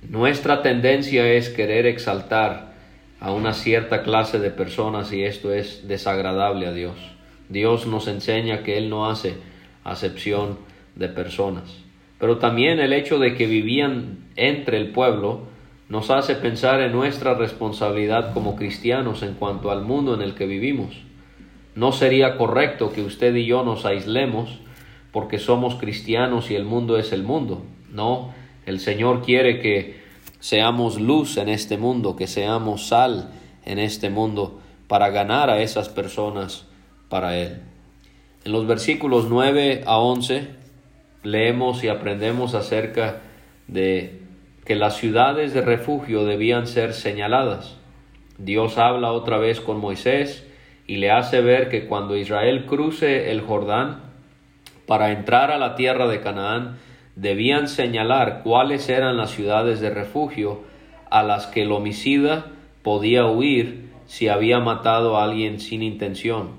Nuestra 0.08 0.62
tendencia 0.62 1.26
es 1.28 1.48
querer 1.48 1.86
exaltar 1.86 2.74
a 3.20 3.32
una 3.32 3.52
cierta 3.52 4.02
clase 4.02 4.38
de 4.38 4.50
personas 4.50 5.12
y 5.12 5.24
esto 5.24 5.52
es 5.52 5.88
desagradable 5.88 6.66
a 6.66 6.72
Dios. 6.72 6.96
Dios 7.48 7.86
nos 7.86 8.06
enseña 8.06 8.62
que 8.62 8.78
Él 8.78 8.88
no 8.88 9.10
hace 9.10 9.34
acepción 9.84 10.58
de 10.94 11.08
personas. 11.08 11.82
Pero 12.18 12.38
también 12.38 12.80
el 12.80 12.92
hecho 12.92 13.18
de 13.18 13.34
que 13.34 13.46
vivían 13.46 14.28
entre 14.36 14.78
el 14.78 14.90
pueblo 14.90 15.49
nos 15.90 16.08
hace 16.10 16.36
pensar 16.36 16.80
en 16.80 16.92
nuestra 16.92 17.34
responsabilidad 17.34 18.32
como 18.32 18.54
cristianos 18.54 19.24
en 19.24 19.34
cuanto 19.34 19.72
al 19.72 19.82
mundo 19.82 20.14
en 20.14 20.22
el 20.22 20.36
que 20.36 20.46
vivimos. 20.46 21.02
No 21.74 21.90
sería 21.90 22.36
correcto 22.36 22.92
que 22.92 23.02
usted 23.02 23.34
y 23.34 23.44
yo 23.44 23.64
nos 23.64 23.84
aislemos 23.84 24.60
porque 25.10 25.40
somos 25.40 25.74
cristianos 25.74 26.52
y 26.52 26.54
el 26.54 26.64
mundo 26.64 26.96
es 26.96 27.12
el 27.12 27.24
mundo. 27.24 27.64
No, 27.90 28.32
el 28.66 28.78
Señor 28.78 29.22
quiere 29.22 29.58
que 29.58 30.00
seamos 30.38 31.00
luz 31.00 31.36
en 31.36 31.48
este 31.48 31.76
mundo, 31.76 32.14
que 32.14 32.28
seamos 32.28 32.86
sal 32.86 33.32
en 33.64 33.80
este 33.80 34.10
mundo 34.10 34.60
para 34.86 35.10
ganar 35.10 35.50
a 35.50 35.60
esas 35.60 35.88
personas 35.88 36.66
para 37.08 37.36
Él. 37.36 37.62
En 38.44 38.52
los 38.52 38.64
versículos 38.64 39.26
9 39.28 39.82
a 39.86 39.98
11 39.98 40.50
leemos 41.24 41.82
y 41.82 41.88
aprendemos 41.88 42.54
acerca 42.54 43.22
de 43.66 44.19
que 44.70 44.76
las 44.76 44.98
ciudades 44.98 45.52
de 45.52 45.62
refugio 45.62 46.24
debían 46.24 46.68
ser 46.68 46.92
señaladas. 46.92 47.76
Dios 48.38 48.78
habla 48.78 49.10
otra 49.10 49.36
vez 49.36 49.60
con 49.60 49.80
Moisés 49.80 50.46
y 50.86 50.98
le 50.98 51.10
hace 51.10 51.40
ver 51.40 51.68
que 51.68 51.86
cuando 51.86 52.16
Israel 52.16 52.66
cruce 52.66 53.32
el 53.32 53.40
Jordán 53.40 54.00
para 54.86 55.10
entrar 55.10 55.50
a 55.50 55.58
la 55.58 55.74
tierra 55.74 56.06
de 56.06 56.20
Canaán, 56.20 56.78
debían 57.16 57.66
señalar 57.66 58.42
cuáles 58.44 58.88
eran 58.88 59.16
las 59.16 59.32
ciudades 59.32 59.80
de 59.80 59.90
refugio 59.90 60.60
a 61.10 61.24
las 61.24 61.48
que 61.48 61.62
el 61.62 61.72
homicida 61.72 62.52
podía 62.84 63.26
huir 63.26 63.90
si 64.06 64.28
había 64.28 64.60
matado 64.60 65.16
a 65.16 65.24
alguien 65.24 65.58
sin 65.58 65.82
intención. 65.82 66.50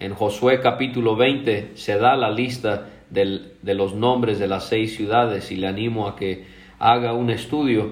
En 0.00 0.14
Josué 0.14 0.60
capítulo 0.62 1.16
20 1.16 1.72
se 1.74 1.98
da 1.98 2.16
la 2.16 2.30
lista 2.30 2.88
de 3.10 3.74
los 3.74 3.94
nombres 3.94 4.38
de 4.38 4.48
las 4.48 4.64
seis 4.68 4.96
ciudades 4.96 5.52
y 5.52 5.56
le 5.56 5.66
animo 5.66 6.08
a 6.08 6.16
que, 6.16 6.50
haga 6.82 7.12
un 7.14 7.30
estudio 7.30 7.90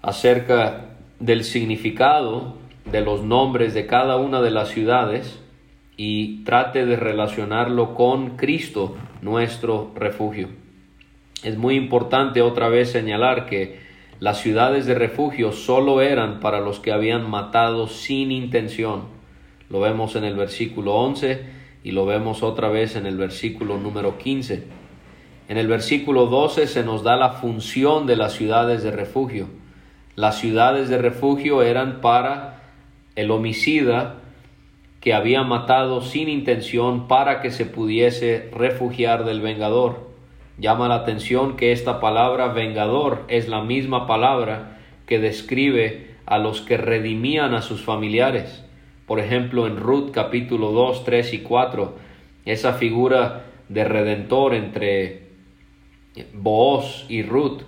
acerca 0.00 0.96
del 1.18 1.44
significado 1.44 2.56
de 2.90 3.00
los 3.00 3.22
nombres 3.22 3.74
de 3.74 3.86
cada 3.86 4.16
una 4.16 4.40
de 4.40 4.50
las 4.50 4.68
ciudades 4.68 5.40
y 5.96 6.44
trate 6.44 6.86
de 6.86 6.96
relacionarlo 6.96 7.94
con 7.94 8.36
Cristo, 8.36 8.96
nuestro 9.20 9.92
refugio. 9.96 10.48
Es 11.42 11.56
muy 11.58 11.74
importante 11.74 12.40
otra 12.40 12.68
vez 12.68 12.90
señalar 12.90 13.46
que 13.46 13.80
las 14.20 14.40
ciudades 14.40 14.86
de 14.86 14.94
refugio 14.94 15.52
solo 15.52 16.00
eran 16.00 16.40
para 16.40 16.60
los 16.60 16.78
que 16.78 16.92
habían 16.92 17.28
matado 17.28 17.88
sin 17.88 18.30
intención. 18.30 19.02
Lo 19.68 19.80
vemos 19.80 20.14
en 20.14 20.24
el 20.24 20.36
versículo 20.36 20.94
11 20.94 21.42
y 21.82 21.90
lo 21.90 22.06
vemos 22.06 22.42
otra 22.42 22.68
vez 22.68 22.96
en 22.96 23.06
el 23.06 23.16
versículo 23.16 23.76
número 23.76 24.18
15. 24.18 24.83
En 25.46 25.58
el 25.58 25.66
versículo 25.66 26.26
12 26.26 26.66
se 26.66 26.84
nos 26.84 27.02
da 27.02 27.16
la 27.16 27.32
función 27.32 28.06
de 28.06 28.16
las 28.16 28.32
ciudades 28.32 28.82
de 28.82 28.90
refugio. 28.90 29.48
Las 30.16 30.38
ciudades 30.38 30.88
de 30.88 30.96
refugio 30.96 31.62
eran 31.62 32.00
para 32.00 32.62
el 33.14 33.30
homicida 33.30 34.16
que 35.00 35.12
había 35.12 35.42
matado 35.42 36.00
sin 36.00 36.30
intención 36.30 37.08
para 37.08 37.42
que 37.42 37.50
se 37.50 37.66
pudiese 37.66 38.48
refugiar 38.54 39.26
del 39.26 39.42
vengador. 39.42 40.08
Llama 40.56 40.88
la 40.88 40.94
atención 40.94 41.56
que 41.56 41.72
esta 41.72 42.00
palabra 42.00 42.48
vengador 42.48 43.24
es 43.28 43.46
la 43.48 43.60
misma 43.60 44.06
palabra 44.06 44.78
que 45.06 45.18
describe 45.18 46.14
a 46.24 46.38
los 46.38 46.62
que 46.62 46.78
redimían 46.78 47.54
a 47.54 47.60
sus 47.60 47.82
familiares. 47.82 48.64
Por 49.06 49.20
ejemplo, 49.20 49.66
en 49.66 49.76
Ruth 49.76 50.10
capítulo 50.10 50.72
2, 50.72 51.04
3 51.04 51.34
y 51.34 51.38
4, 51.40 51.94
esa 52.46 52.72
figura 52.72 53.44
de 53.68 53.84
redentor 53.84 54.54
entre 54.54 55.23
Booz 56.32 57.06
y 57.08 57.22
Ruth 57.22 57.62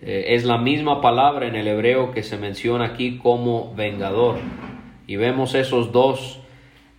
eh, 0.00 0.34
es 0.34 0.44
la 0.44 0.58
misma 0.58 1.00
palabra 1.00 1.46
en 1.46 1.54
el 1.54 1.68
hebreo 1.68 2.10
que 2.10 2.22
se 2.22 2.36
menciona 2.36 2.86
aquí 2.86 3.18
como 3.18 3.74
vengador. 3.74 4.36
Y 5.06 5.16
vemos 5.16 5.54
esos 5.54 5.92
dos 5.92 6.40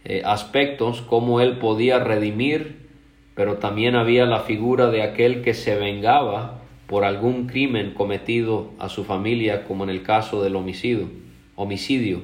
eh, 0.05 0.21
aspectos, 0.25 1.01
cómo 1.01 1.41
él 1.41 1.57
podía 1.57 1.99
redimir, 1.99 2.87
pero 3.35 3.57
también 3.57 3.95
había 3.95 4.25
la 4.25 4.41
figura 4.41 4.89
de 4.89 5.01
aquel 5.01 5.41
que 5.41 5.53
se 5.53 5.75
vengaba 5.75 6.61
por 6.87 7.05
algún 7.05 7.47
crimen 7.47 7.93
cometido 7.93 8.71
a 8.79 8.89
su 8.89 9.03
familia, 9.03 9.65
como 9.65 9.83
en 9.83 9.89
el 9.89 10.03
caso 10.03 10.43
del 10.43 10.55
homicidio. 10.55 11.07
homicidio. 11.55 12.21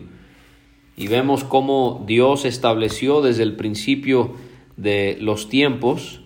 Y 0.96 1.08
vemos 1.08 1.44
cómo 1.44 2.04
Dios 2.06 2.46
estableció 2.46 3.22
desde 3.22 3.44
el 3.44 3.56
principio 3.56 4.36
de 4.76 5.18
los 5.20 5.50
tiempos 5.50 6.22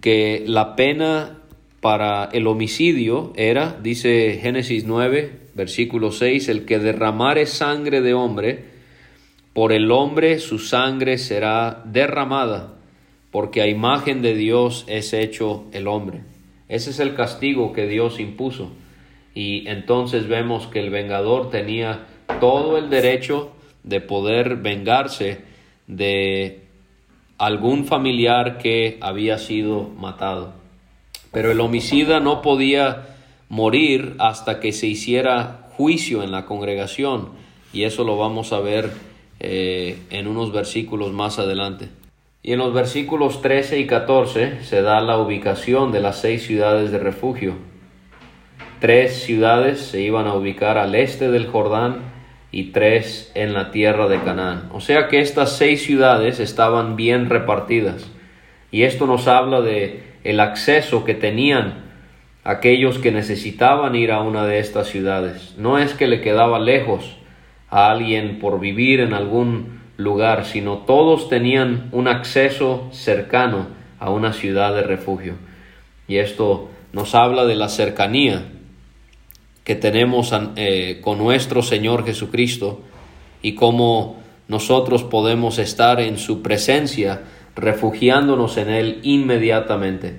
que 0.00 0.44
la 0.46 0.76
pena 0.76 1.38
para 1.84 2.30
el 2.32 2.46
homicidio 2.46 3.34
era, 3.36 3.78
dice 3.82 4.38
Génesis 4.40 4.86
9, 4.86 5.32
versículo 5.52 6.12
6, 6.12 6.48
el 6.48 6.64
que 6.64 6.78
derramare 6.78 7.44
sangre 7.44 8.00
de 8.00 8.14
hombre, 8.14 8.64
por 9.52 9.70
el 9.70 9.90
hombre 9.90 10.38
su 10.38 10.58
sangre 10.58 11.18
será 11.18 11.82
derramada, 11.84 12.72
porque 13.30 13.60
a 13.60 13.66
imagen 13.66 14.22
de 14.22 14.34
Dios 14.34 14.86
es 14.88 15.12
hecho 15.12 15.66
el 15.72 15.86
hombre. 15.86 16.22
Ese 16.70 16.88
es 16.88 17.00
el 17.00 17.14
castigo 17.14 17.74
que 17.74 17.86
Dios 17.86 18.18
impuso. 18.18 18.72
Y 19.34 19.68
entonces 19.68 20.26
vemos 20.26 20.66
que 20.68 20.80
el 20.80 20.88
vengador 20.88 21.50
tenía 21.50 22.06
todo 22.40 22.78
el 22.78 22.88
derecho 22.88 23.52
de 23.82 24.00
poder 24.00 24.56
vengarse 24.56 25.42
de 25.86 26.62
algún 27.36 27.84
familiar 27.84 28.56
que 28.56 28.96
había 29.02 29.36
sido 29.36 29.90
matado. 29.90 30.63
Pero 31.34 31.50
el 31.50 31.60
homicida 31.60 32.20
no 32.20 32.40
podía 32.40 33.08
morir 33.48 34.14
hasta 34.18 34.60
que 34.60 34.72
se 34.72 34.86
hiciera 34.86 35.68
juicio 35.76 36.22
en 36.22 36.30
la 36.30 36.46
congregación. 36.46 37.30
Y 37.72 37.82
eso 37.82 38.04
lo 38.04 38.16
vamos 38.16 38.52
a 38.52 38.60
ver 38.60 38.90
eh, 39.40 39.98
en 40.10 40.28
unos 40.28 40.52
versículos 40.52 41.12
más 41.12 41.38
adelante. 41.38 41.88
Y 42.42 42.52
en 42.52 42.58
los 42.58 42.72
versículos 42.72 43.42
13 43.42 43.80
y 43.80 43.86
14 43.86 44.64
se 44.64 44.82
da 44.82 45.00
la 45.00 45.18
ubicación 45.18 45.92
de 45.92 46.00
las 46.00 46.20
seis 46.20 46.46
ciudades 46.46 46.92
de 46.92 46.98
refugio. 46.98 47.54
Tres 48.80 49.22
ciudades 49.22 49.80
se 49.80 50.02
iban 50.02 50.26
a 50.26 50.34
ubicar 50.34 50.78
al 50.78 50.94
este 50.94 51.30
del 51.30 51.46
Jordán 51.46 52.02
y 52.52 52.70
tres 52.70 53.32
en 53.34 53.54
la 53.54 53.70
tierra 53.70 54.08
de 54.08 54.20
Canaán. 54.20 54.68
O 54.72 54.80
sea 54.80 55.08
que 55.08 55.20
estas 55.20 55.56
seis 55.56 55.82
ciudades 55.82 56.38
estaban 56.38 56.94
bien 56.94 57.30
repartidas. 57.30 58.06
Y 58.74 58.82
esto 58.82 59.06
nos 59.06 59.28
habla 59.28 59.60
de 59.60 60.02
el 60.24 60.40
acceso 60.40 61.04
que 61.04 61.14
tenían 61.14 61.84
aquellos 62.42 62.98
que 62.98 63.12
necesitaban 63.12 63.94
ir 63.94 64.10
a 64.10 64.20
una 64.20 64.44
de 64.46 64.58
estas 64.58 64.88
ciudades. 64.88 65.54
No 65.56 65.78
es 65.78 65.94
que 65.94 66.08
le 66.08 66.20
quedaba 66.20 66.58
lejos, 66.58 67.14
a 67.70 67.92
alguien 67.92 68.40
por 68.40 68.58
vivir 68.58 68.98
en 68.98 69.14
algún 69.14 69.80
lugar, 69.96 70.44
sino 70.44 70.78
todos 70.78 71.28
tenían 71.28 71.88
un 71.92 72.08
acceso 72.08 72.88
cercano 72.90 73.68
a 74.00 74.10
una 74.10 74.32
ciudad 74.32 74.74
de 74.74 74.82
refugio. 74.82 75.34
Y 76.08 76.16
esto 76.16 76.68
nos 76.92 77.14
habla 77.14 77.44
de 77.44 77.54
la 77.54 77.68
cercanía 77.68 78.42
que 79.62 79.76
tenemos 79.76 80.34
eh, 80.56 80.98
con 81.00 81.18
nuestro 81.18 81.62
Señor 81.62 82.04
Jesucristo 82.04 82.82
y 83.40 83.54
cómo 83.54 84.20
nosotros 84.48 85.04
podemos 85.04 85.60
estar 85.60 86.00
en 86.00 86.18
su 86.18 86.42
presencia 86.42 87.22
refugiándonos 87.56 88.56
en 88.56 88.70
Él 88.70 89.00
inmediatamente. 89.02 90.14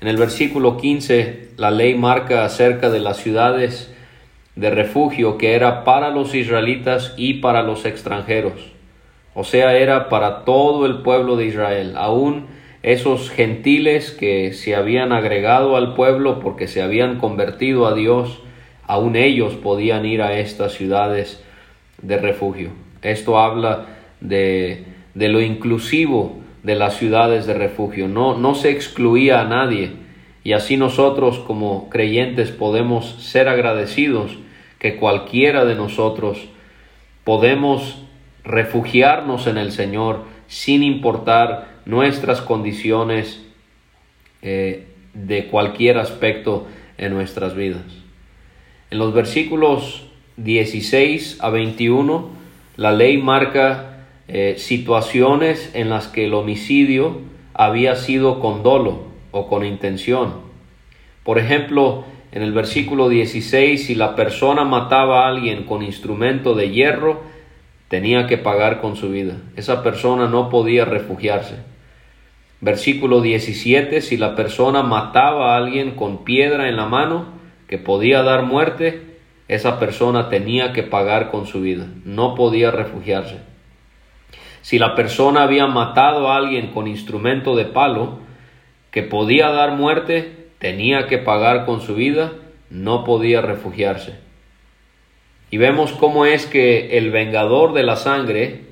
En 0.00 0.08
el 0.08 0.16
versículo 0.16 0.76
15 0.76 1.50
la 1.56 1.70
ley 1.70 1.94
marca 1.94 2.44
acerca 2.44 2.90
de 2.90 3.00
las 3.00 3.18
ciudades 3.18 3.92
de 4.56 4.70
refugio 4.70 5.38
que 5.38 5.54
era 5.54 5.84
para 5.84 6.10
los 6.10 6.34
israelitas 6.34 7.14
y 7.16 7.34
para 7.34 7.62
los 7.62 7.84
extranjeros. 7.84 8.72
O 9.34 9.44
sea, 9.44 9.76
era 9.76 10.08
para 10.08 10.44
todo 10.44 10.86
el 10.86 11.02
pueblo 11.02 11.36
de 11.36 11.46
Israel, 11.46 11.94
aún 11.96 12.46
esos 12.82 13.30
gentiles 13.30 14.10
que 14.10 14.52
se 14.52 14.74
habían 14.74 15.12
agregado 15.12 15.76
al 15.76 15.94
pueblo 15.94 16.40
porque 16.40 16.66
se 16.66 16.82
habían 16.82 17.18
convertido 17.18 17.86
a 17.86 17.94
Dios, 17.94 18.42
aún 18.86 19.16
ellos 19.16 19.54
podían 19.54 20.04
ir 20.04 20.20
a 20.20 20.38
estas 20.38 20.72
ciudades 20.72 21.42
de 22.02 22.18
refugio. 22.18 22.70
Esto 23.00 23.38
habla 23.38 23.86
de, 24.20 24.84
de 25.14 25.28
lo 25.28 25.40
inclusivo 25.40 26.41
de 26.62 26.74
las 26.74 26.96
ciudades 26.96 27.46
de 27.46 27.54
refugio. 27.54 28.08
No, 28.08 28.36
no 28.36 28.54
se 28.54 28.70
excluía 28.70 29.40
a 29.40 29.44
nadie. 29.44 29.92
Y 30.44 30.52
así 30.52 30.76
nosotros 30.76 31.38
como 31.38 31.88
creyentes 31.88 32.50
podemos 32.50 33.16
ser 33.22 33.48
agradecidos 33.48 34.36
que 34.78 34.96
cualquiera 34.96 35.64
de 35.64 35.76
nosotros 35.76 36.48
podemos 37.24 38.02
refugiarnos 38.44 39.46
en 39.46 39.58
el 39.58 39.70
Señor 39.70 40.24
sin 40.48 40.82
importar 40.82 41.80
nuestras 41.84 42.40
condiciones 42.40 43.44
eh, 44.42 44.88
de 45.14 45.46
cualquier 45.46 45.98
aspecto 45.98 46.66
en 46.98 47.14
nuestras 47.14 47.54
vidas. 47.54 47.84
En 48.90 48.98
los 48.98 49.14
versículos 49.14 50.04
16 50.36 51.38
a 51.40 51.50
21, 51.50 52.28
la 52.76 52.92
ley 52.92 53.18
marca 53.18 53.91
eh, 54.34 54.54
situaciones 54.56 55.70
en 55.74 55.90
las 55.90 56.08
que 56.08 56.24
el 56.24 56.32
homicidio 56.32 57.20
había 57.52 57.96
sido 57.96 58.40
con 58.40 58.62
dolo 58.62 59.02
o 59.30 59.46
con 59.46 59.62
intención. 59.62 60.32
Por 61.22 61.38
ejemplo, 61.38 62.06
en 62.32 62.42
el 62.42 62.54
versículo 62.54 63.10
16, 63.10 63.84
si 63.84 63.94
la 63.94 64.16
persona 64.16 64.64
mataba 64.64 65.26
a 65.26 65.28
alguien 65.28 65.64
con 65.64 65.82
instrumento 65.82 66.54
de 66.54 66.70
hierro, 66.70 67.20
tenía 67.88 68.26
que 68.26 68.38
pagar 68.38 68.80
con 68.80 68.96
su 68.96 69.10
vida. 69.10 69.36
Esa 69.54 69.82
persona 69.82 70.26
no 70.28 70.48
podía 70.48 70.86
refugiarse. 70.86 71.56
Versículo 72.62 73.20
17, 73.20 74.00
si 74.00 74.16
la 74.16 74.34
persona 74.34 74.82
mataba 74.82 75.52
a 75.52 75.58
alguien 75.58 75.90
con 75.90 76.24
piedra 76.24 76.70
en 76.70 76.76
la 76.76 76.86
mano, 76.86 77.26
que 77.68 77.76
podía 77.76 78.22
dar 78.22 78.44
muerte, 78.44 79.18
esa 79.48 79.78
persona 79.78 80.30
tenía 80.30 80.72
que 80.72 80.84
pagar 80.84 81.30
con 81.30 81.46
su 81.46 81.60
vida, 81.60 81.86
no 82.06 82.34
podía 82.34 82.70
refugiarse. 82.70 83.51
Si 84.62 84.78
la 84.78 84.94
persona 84.94 85.42
había 85.42 85.66
matado 85.66 86.30
a 86.30 86.36
alguien 86.36 86.68
con 86.68 86.86
instrumento 86.86 87.56
de 87.56 87.66
palo, 87.66 88.20
que 88.90 89.02
podía 89.02 89.50
dar 89.50 89.72
muerte, 89.72 90.46
tenía 90.58 91.06
que 91.08 91.18
pagar 91.18 91.66
con 91.66 91.80
su 91.80 91.94
vida, 91.94 92.32
no 92.70 93.04
podía 93.04 93.40
refugiarse. 93.40 94.14
Y 95.50 95.58
vemos 95.58 95.92
cómo 95.92 96.24
es 96.24 96.46
que 96.46 96.96
el 96.96 97.10
vengador 97.10 97.74
de 97.74 97.82
la 97.82 97.96
sangre, 97.96 98.62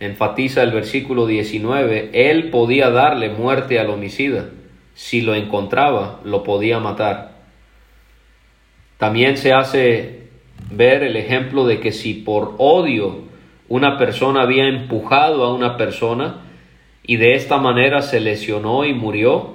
enfatiza 0.00 0.62
el 0.62 0.72
versículo 0.72 1.26
19, 1.26 2.10
él 2.12 2.50
podía 2.50 2.90
darle 2.90 3.28
muerte 3.28 3.78
al 3.78 3.90
homicida. 3.90 4.48
Si 4.94 5.20
lo 5.20 5.34
encontraba, 5.34 6.20
lo 6.24 6.42
podía 6.42 6.80
matar. 6.80 7.36
También 8.96 9.36
se 9.36 9.52
hace 9.52 10.28
ver 10.70 11.02
el 11.02 11.16
ejemplo 11.16 11.66
de 11.66 11.80
que 11.80 11.92
si 11.92 12.14
por 12.14 12.54
odio 12.58 13.25
una 13.68 13.98
persona 13.98 14.42
había 14.42 14.68
empujado 14.68 15.44
a 15.44 15.54
una 15.54 15.76
persona 15.76 16.42
y 17.02 17.16
de 17.16 17.34
esta 17.34 17.58
manera 17.58 18.02
se 18.02 18.20
lesionó 18.20 18.84
y 18.84 18.92
murió, 18.92 19.54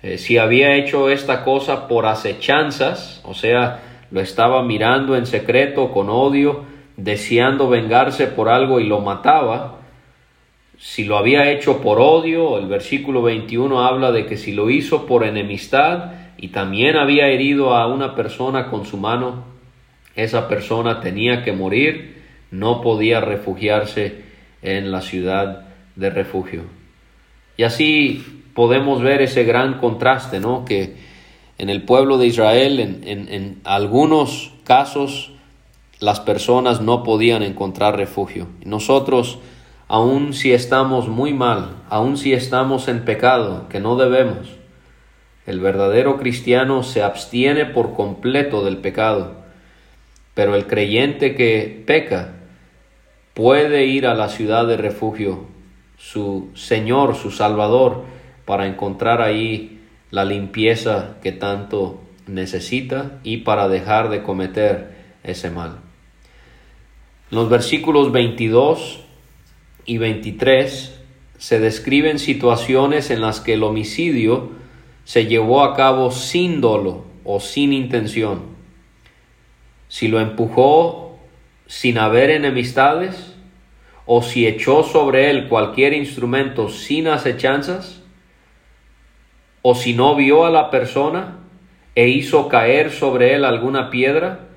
Eh, 0.00 0.16
si 0.16 0.38
había 0.38 0.76
hecho 0.76 1.10
esta 1.10 1.42
cosa 1.42 1.88
por 1.88 2.06
acechanzas, 2.06 3.20
o 3.24 3.34
sea, 3.34 3.80
lo 4.12 4.20
estaba 4.20 4.62
mirando 4.62 5.16
en 5.16 5.26
secreto 5.26 5.90
con 5.90 6.08
odio, 6.08 6.64
deseando 6.96 7.68
vengarse 7.68 8.28
por 8.28 8.48
algo 8.48 8.78
y 8.78 8.84
lo 8.84 9.00
mataba, 9.00 9.78
si 10.78 11.04
lo 11.04 11.18
había 11.18 11.50
hecho 11.50 11.80
por 11.80 11.98
odio, 12.00 12.58
el 12.58 12.66
versículo 12.66 13.22
21 13.22 13.84
habla 13.84 14.12
de 14.12 14.26
que 14.26 14.36
si 14.36 14.52
lo 14.52 14.70
hizo 14.70 15.06
por 15.06 15.24
enemistad 15.24 16.12
y 16.36 16.48
también 16.48 16.96
había 16.96 17.26
herido 17.26 17.74
a 17.74 17.88
una 17.88 18.14
persona 18.14 18.70
con 18.70 18.86
su 18.86 18.96
mano, 18.96 19.42
esa 20.14 20.46
persona 20.46 21.00
tenía 21.00 21.42
que 21.42 21.52
morir, 21.52 22.17
no 22.50 22.80
podía 22.80 23.20
refugiarse 23.20 24.22
en 24.62 24.90
la 24.90 25.00
ciudad 25.00 25.68
de 25.96 26.10
refugio. 26.10 26.62
Y 27.56 27.64
así 27.64 28.42
podemos 28.54 29.02
ver 29.02 29.22
ese 29.22 29.44
gran 29.44 29.78
contraste, 29.78 30.40
¿no? 30.40 30.64
Que 30.64 30.96
en 31.58 31.70
el 31.70 31.82
pueblo 31.82 32.18
de 32.18 32.26
Israel, 32.26 32.80
en, 32.80 33.28
en 33.28 33.60
algunos 33.64 34.52
casos, 34.64 35.32
las 36.00 36.20
personas 36.20 36.80
no 36.80 37.02
podían 37.02 37.42
encontrar 37.42 37.96
refugio. 37.96 38.46
Nosotros, 38.64 39.38
aun 39.88 40.32
si 40.32 40.52
estamos 40.52 41.08
muy 41.08 41.32
mal, 41.32 41.82
aun 41.88 42.16
si 42.16 42.32
estamos 42.32 42.88
en 42.88 43.04
pecado, 43.04 43.68
que 43.68 43.80
no 43.80 43.96
debemos, 43.96 44.48
el 45.46 45.60
verdadero 45.60 46.18
cristiano 46.18 46.82
se 46.82 47.02
abstiene 47.02 47.64
por 47.64 47.94
completo 47.94 48.64
del 48.64 48.76
pecado, 48.76 49.36
pero 50.34 50.54
el 50.54 50.66
creyente 50.66 51.34
que 51.34 51.82
peca 51.86 52.34
puede 53.38 53.86
ir 53.86 54.08
a 54.08 54.14
la 54.14 54.30
ciudad 54.30 54.66
de 54.66 54.76
refugio, 54.76 55.44
su 55.96 56.48
Señor, 56.54 57.14
su 57.14 57.30
Salvador, 57.30 58.02
para 58.44 58.66
encontrar 58.66 59.22
ahí 59.22 59.78
la 60.10 60.24
limpieza 60.24 61.18
que 61.22 61.30
tanto 61.30 62.00
necesita 62.26 63.20
y 63.22 63.36
para 63.38 63.68
dejar 63.68 64.08
de 64.08 64.24
cometer 64.24 64.90
ese 65.22 65.50
mal. 65.50 65.78
los 67.30 67.48
versículos 67.48 68.10
22 68.10 69.04
y 69.86 69.98
23 69.98 71.00
se 71.38 71.60
describen 71.60 72.18
situaciones 72.18 73.10
en 73.10 73.20
las 73.20 73.38
que 73.38 73.54
el 73.54 73.62
homicidio 73.62 74.50
se 75.04 75.26
llevó 75.26 75.62
a 75.62 75.76
cabo 75.76 76.10
sin 76.10 76.60
dolo 76.60 77.04
o 77.22 77.38
sin 77.38 77.72
intención. 77.72 78.42
Si 79.86 80.08
lo 80.08 80.18
empujó 80.18 81.07
sin 81.68 81.98
haber 81.98 82.30
enemistades, 82.30 83.36
o 84.06 84.22
si 84.22 84.46
echó 84.46 84.82
sobre 84.82 85.30
él 85.30 85.48
cualquier 85.48 85.92
instrumento 85.92 86.70
sin 86.70 87.06
acechanzas, 87.06 88.02
o 89.62 89.74
si 89.74 89.92
no 89.92 90.16
vio 90.16 90.46
a 90.46 90.50
la 90.50 90.70
persona 90.70 91.36
e 91.94 92.08
hizo 92.08 92.48
caer 92.48 92.90
sobre 92.90 93.34
él 93.34 93.44
alguna 93.44 93.90
piedra, 93.90 94.48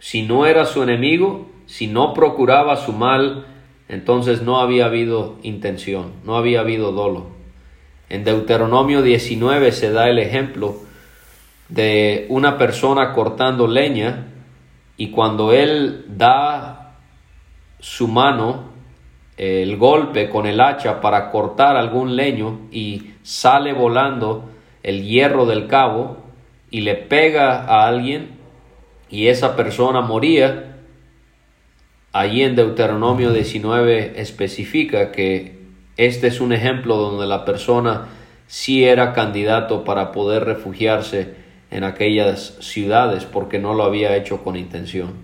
si 0.00 0.22
no 0.22 0.44
era 0.44 0.64
su 0.64 0.82
enemigo, 0.82 1.48
si 1.66 1.86
no 1.86 2.12
procuraba 2.14 2.76
su 2.76 2.92
mal, 2.92 3.46
entonces 3.88 4.42
no 4.42 4.60
había 4.60 4.86
habido 4.86 5.38
intención, 5.42 6.14
no 6.24 6.36
había 6.36 6.60
habido 6.60 6.90
dolo. 6.90 7.28
En 8.08 8.24
Deuteronomio 8.24 9.02
19 9.02 9.70
se 9.70 9.92
da 9.92 10.08
el 10.08 10.18
ejemplo 10.18 10.76
de 11.68 12.26
una 12.28 12.58
persona 12.58 13.12
cortando 13.12 13.68
leña 13.68 14.32
y 14.96 15.10
cuando 15.10 15.52
él 15.52 16.04
da 16.08 16.96
su 17.80 18.08
mano, 18.08 18.70
el 19.36 19.76
golpe 19.76 20.30
con 20.30 20.46
el 20.46 20.60
hacha 20.60 21.00
para 21.00 21.30
cortar 21.30 21.76
algún 21.76 22.16
leño 22.16 22.68
y 22.70 23.12
sale 23.22 23.72
volando 23.72 24.48
el 24.82 25.04
hierro 25.04 25.44
del 25.44 25.66
cabo 25.66 26.24
y 26.70 26.80
le 26.80 26.94
pega 26.94 27.64
a 27.64 27.86
alguien 27.86 28.36
y 29.10 29.26
esa 29.26 29.54
persona 29.56 30.00
moría, 30.00 30.76
Allí 32.18 32.44
en 32.44 32.56
Deuteronomio 32.56 33.30
19 33.30 34.18
especifica 34.22 35.12
que 35.12 35.58
este 35.98 36.28
es 36.28 36.40
un 36.40 36.54
ejemplo 36.54 36.96
donde 36.96 37.26
la 37.26 37.44
persona 37.44 38.06
sí 38.46 38.84
era 38.84 39.12
candidato 39.12 39.84
para 39.84 40.12
poder 40.12 40.44
refugiarse 40.44 41.34
en 41.70 41.84
aquellas 41.84 42.56
ciudades 42.60 43.24
porque 43.24 43.58
no 43.58 43.74
lo 43.74 43.84
había 43.84 44.16
hecho 44.16 44.42
con 44.42 44.56
intención. 44.56 45.14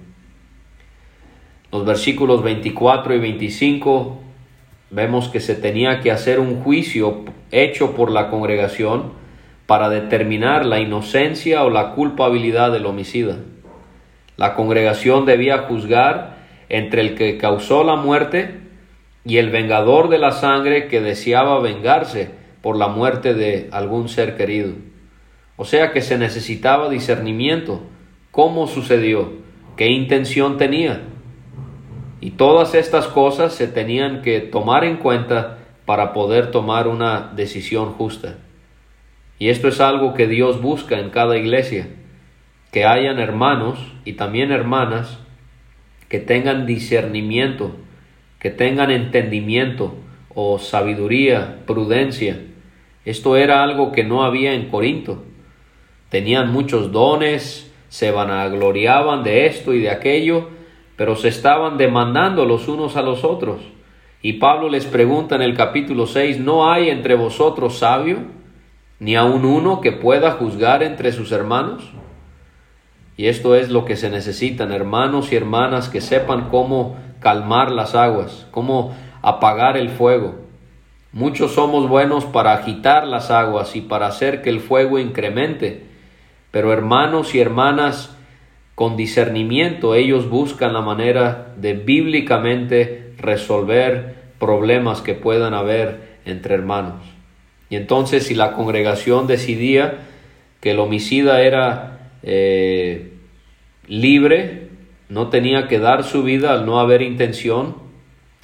Los 1.71 1.87
versículos 1.87 2.43
24 2.43 3.15
y 3.15 3.19
25 3.19 4.21
vemos 4.91 5.29
que 5.29 5.41
se 5.41 5.55
tenía 5.55 6.01
que 6.01 6.11
hacer 6.11 6.39
un 6.39 6.61
juicio 6.63 7.25
hecho 7.51 7.93
por 7.93 8.11
la 8.11 8.29
congregación 8.29 9.13
para 9.67 9.89
determinar 9.89 10.67
la 10.67 10.81
inocencia 10.81 11.65
o 11.65 11.71
la 11.71 11.93
culpabilidad 11.93 12.73
del 12.73 12.85
homicida. 12.87 13.39
La 14.37 14.55
congregación 14.55 15.25
debía 15.25 15.59
juzgar 15.59 16.37
entre 16.69 17.01
el 17.01 17.15
que 17.15 17.39
causó 17.39 17.85
la 17.85 17.97
muerte 17.97 18.61
y 19.25 19.39
el 19.39 19.51
vengador 19.51 20.09
de 20.09 20.19
la 20.19 20.33
sangre 20.33 20.89
que 20.89 21.01
deseaba 21.01 21.61
vengarse 21.61 22.31
por 22.61 22.77
la 22.77 22.89
muerte 22.89 23.35
de 23.35 23.69
algún 23.73 24.09
ser 24.09 24.37
querido. 24.37 24.73
O 25.63 25.65
sea 25.65 25.93
que 25.93 26.01
se 26.01 26.19
necesitaba 26.19 26.91
discernimiento. 26.91 27.83
¿Cómo 28.33 28.67
sucedió? 28.67 29.35
¿Qué 29.77 29.93
intención 29.93 30.59
tenía? 30.59 31.03
Y 32.21 32.33
todas 32.33 32.75
estas 32.75 33.07
cosas 33.07 33.55
se 33.55 33.69
tenían 33.69 34.23
que 34.23 34.41
tomar 34.41 34.83
en 34.83 34.97
cuenta 34.97 35.59
para 35.87 36.13
poder 36.13 36.51
tomar 36.51 36.89
una 36.89 37.31
decisión 37.37 37.93
justa. 37.93 38.39
Y 39.39 39.51
esto 39.51 39.69
es 39.69 39.81
algo 39.81 40.15
que 40.15 40.27
Dios 40.27 40.61
busca 40.61 40.99
en 40.99 41.11
cada 41.11 41.37
iglesia, 41.37 41.87
que 42.73 42.85
hayan 42.85 43.21
hermanos 43.21 43.79
y 44.05 44.15
también 44.15 44.51
hermanas 44.51 45.21
que 46.09 46.19
tengan 46.19 46.67
discernimiento, 46.67 47.77
que 48.41 48.51
tengan 48.51 48.91
entendimiento 48.91 49.95
o 50.35 50.59
sabiduría, 50.59 51.59
prudencia. 51.67 52.41
Esto 53.05 53.37
era 53.37 53.63
algo 53.63 53.93
que 53.93 54.03
no 54.03 54.25
había 54.25 54.55
en 54.55 54.69
Corinto. 54.69 55.27
Tenían 56.13 56.53
muchos 56.53 56.93
dones, 56.93 57.73
se 57.89 58.11
vanagloriaban 58.11 59.25
de 59.25 59.47
esto 59.47 59.73
y 59.73 59.81
de 59.81 59.89
aquello, 59.89 60.51
pero 60.95 61.17
se 61.17 61.29
estaban 61.29 61.79
demandando 61.79 62.45
los 62.45 62.69
unos 62.69 62.97
a 62.99 63.03
los 63.03 63.25
otros. 63.25 63.63
Y 64.21 64.35
Pablo 64.35 64.69
les 64.69 64.85
pregunta 64.85 65.37
en 65.37 65.41
el 65.41 65.57
capítulo 65.57 66.07
6, 66.07 66.39
¿no 66.39 66.71
hay 66.71 66.91
entre 66.91 67.15
vosotros 67.15 67.79
sabio, 67.79 68.19
ni 68.99 69.17
aun 69.17 69.47
uno 69.47 69.81
que 69.81 69.93
pueda 69.93 70.33
juzgar 70.33 70.83
entre 70.83 71.13
sus 71.13 71.33
hermanos? 71.33 71.83
Y 73.17 73.29
esto 73.29 73.55
es 73.55 73.71
lo 73.71 73.87
que 73.87 73.97
se 73.97 74.11
necesitan, 74.11 74.71
hermanos 74.71 75.33
y 75.33 75.37
hermanas 75.37 75.89
que 75.89 76.03
sepan 76.03 76.51
cómo 76.51 76.95
calmar 77.21 77.71
las 77.71 77.95
aguas, 77.95 78.47
cómo 78.51 78.95
apagar 79.23 79.79
el 79.79 79.89
fuego. 79.89 80.35
Muchos 81.11 81.53
somos 81.53 81.89
buenos 81.89 82.27
para 82.27 82.53
agitar 82.53 83.07
las 83.07 83.31
aguas 83.31 83.75
y 83.77 83.81
para 83.81 84.09
hacer 84.09 84.43
que 84.43 84.51
el 84.51 84.61
fuego 84.61 84.99
incremente, 84.99 85.91
pero 86.53 86.73
hermanos 86.73 87.35
y 87.35 87.41
hermanas 87.41 88.17
con 88.77 88.97
discernimiento, 88.97 89.97
ellos 89.97 90.29
buscan 90.29 90.73
la 90.73 90.81
manera 90.83 91.55
de 91.57 91.75
bíblicamente 91.75 93.15
resolver 93.19 94.15
problemas 94.39 95.01
que 95.01 95.15
puedan 95.15 95.55
haber 95.55 96.19
entre 96.25 96.55
hermanos. 96.55 97.03
Y 97.71 97.77
entonces 97.77 98.27
si 98.27 98.35
la 98.35 98.53
congregación 98.53 99.27
decidía 99.27 99.99
que 100.61 100.73
el 100.73 100.79
homicida 100.79 101.41
era 101.43 102.11
eh, 102.23 103.13
libre, 103.87 104.69
no 105.09 105.29
tenía 105.29 105.69
que 105.69 105.79
dar 105.79 106.05
su 106.05 106.23
vida 106.23 106.53
al 106.53 106.67
no 106.67 106.79
haber 106.81 107.03
intención. 107.03 107.77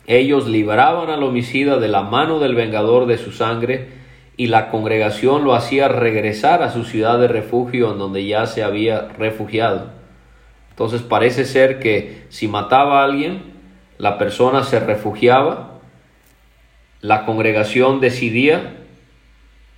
Ellos 0.07 0.47
libraban 0.49 1.11
al 1.11 1.23
homicida 1.23 1.79
de 1.79 1.89
la 1.89 2.03
mano 2.03 2.39
del 2.39 2.55
vengador 2.55 3.07
de 3.07 3.19
su 3.19 3.33
sangre 3.33 3.98
y 4.39 4.47
la 4.47 4.71
congregación 4.71 5.43
lo 5.43 5.53
hacía 5.53 5.89
regresar 5.89 6.63
a 6.63 6.71
su 6.71 6.85
ciudad 6.85 7.19
de 7.19 7.27
refugio 7.27 7.93
en 7.93 7.99
donde 7.99 8.25
ya 8.25 8.47
se 8.47 8.63
había 8.63 9.09
refugiado. 9.19 9.91
Entonces 10.71 11.03
parece 11.03 11.45
ser 11.45 11.81
que 11.81 12.23
si 12.29 12.47
mataba 12.47 13.01
a 13.01 13.05
alguien, 13.05 13.43
la 13.99 14.17
persona 14.17 14.63
se 14.63 14.79
refugiaba, 14.79 15.81
la 17.01 17.27
congregación 17.27 18.01
decidía 18.01 18.77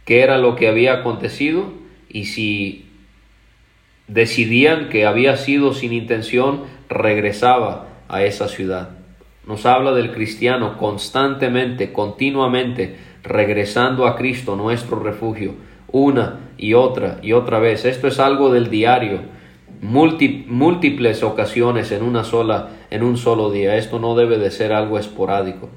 qué 0.04 0.20
era 0.20 0.36
lo 0.36 0.56
que 0.56 0.68
había 0.68 0.92
acontecido 0.92 1.72
y 2.10 2.26
si 2.26 2.90
decidían 4.08 4.90
que 4.90 5.06
había 5.06 5.38
sido 5.38 5.72
sin 5.72 5.94
intención, 5.94 6.64
regresaba 6.90 7.86
a 8.08 8.24
esa 8.24 8.46
ciudad. 8.46 8.90
Nos 9.46 9.64
habla 9.64 9.92
del 9.92 10.12
cristiano 10.12 10.76
constantemente, 10.76 11.94
continuamente, 11.94 12.98
regresando 13.22 14.06
a 14.06 14.16
Cristo, 14.16 14.56
nuestro 14.56 14.98
refugio, 15.00 15.54
una 15.88 16.40
y 16.56 16.74
otra 16.74 17.18
y 17.22 17.32
otra 17.32 17.58
vez. 17.58 17.84
Esto 17.84 18.08
es 18.08 18.18
algo 18.18 18.52
del 18.52 18.70
diario, 18.70 19.20
múltiples 19.80 21.22
ocasiones 21.22 21.92
en 21.92 22.02
una 22.02 22.24
sola, 22.24 22.70
en 22.90 23.02
un 23.02 23.16
solo 23.16 23.50
día. 23.50 23.76
Esto 23.76 23.98
no 23.98 24.14
debe 24.14 24.38
de 24.38 24.50
ser 24.50 24.72
algo 24.72 24.98
esporádico. 24.98 25.68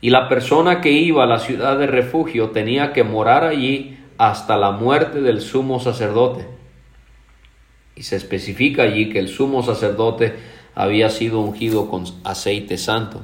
Y 0.00 0.10
la 0.10 0.28
persona 0.28 0.80
que 0.80 0.90
iba 0.90 1.22
a 1.24 1.28
la 1.28 1.38
ciudad 1.38 1.78
de 1.78 1.86
refugio 1.86 2.50
tenía 2.50 2.92
que 2.92 3.04
morar 3.04 3.44
allí 3.44 3.98
hasta 4.18 4.56
la 4.56 4.72
muerte 4.72 5.20
del 5.20 5.40
sumo 5.40 5.78
sacerdote. 5.78 6.46
Y 7.94 8.02
se 8.02 8.16
especifica 8.16 8.82
allí 8.82 9.10
que 9.10 9.20
el 9.20 9.28
sumo 9.28 9.62
sacerdote 9.62 10.34
había 10.74 11.08
sido 11.08 11.40
ungido 11.40 11.88
con 11.88 12.04
aceite 12.24 12.78
santo. 12.78 13.20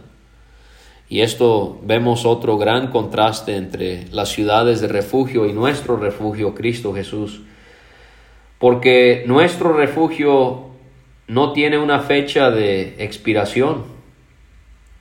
Y 1.09 1.23
esto 1.23 1.79
vemos 1.83 2.27
otro 2.27 2.59
gran 2.59 2.88
contraste 2.88 3.57
entre 3.57 4.07
las 4.11 4.29
ciudades 4.29 4.81
de 4.81 4.88
refugio 4.88 5.47
y 5.47 5.53
nuestro 5.53 5.97
refugio, 5.97 6.55
Cristo 6.55 6.92
Jesús. 6.92 7.40
Porque 8.59 9.25
nuestro 9.27 9.73
refugio 9.73 10.68
no 11.29 11.53
tiene 11.53 11.79
una 11.79 12.01
fecha 12.01 12.51
de 12.51 12.97
expiración. 12.99 13.85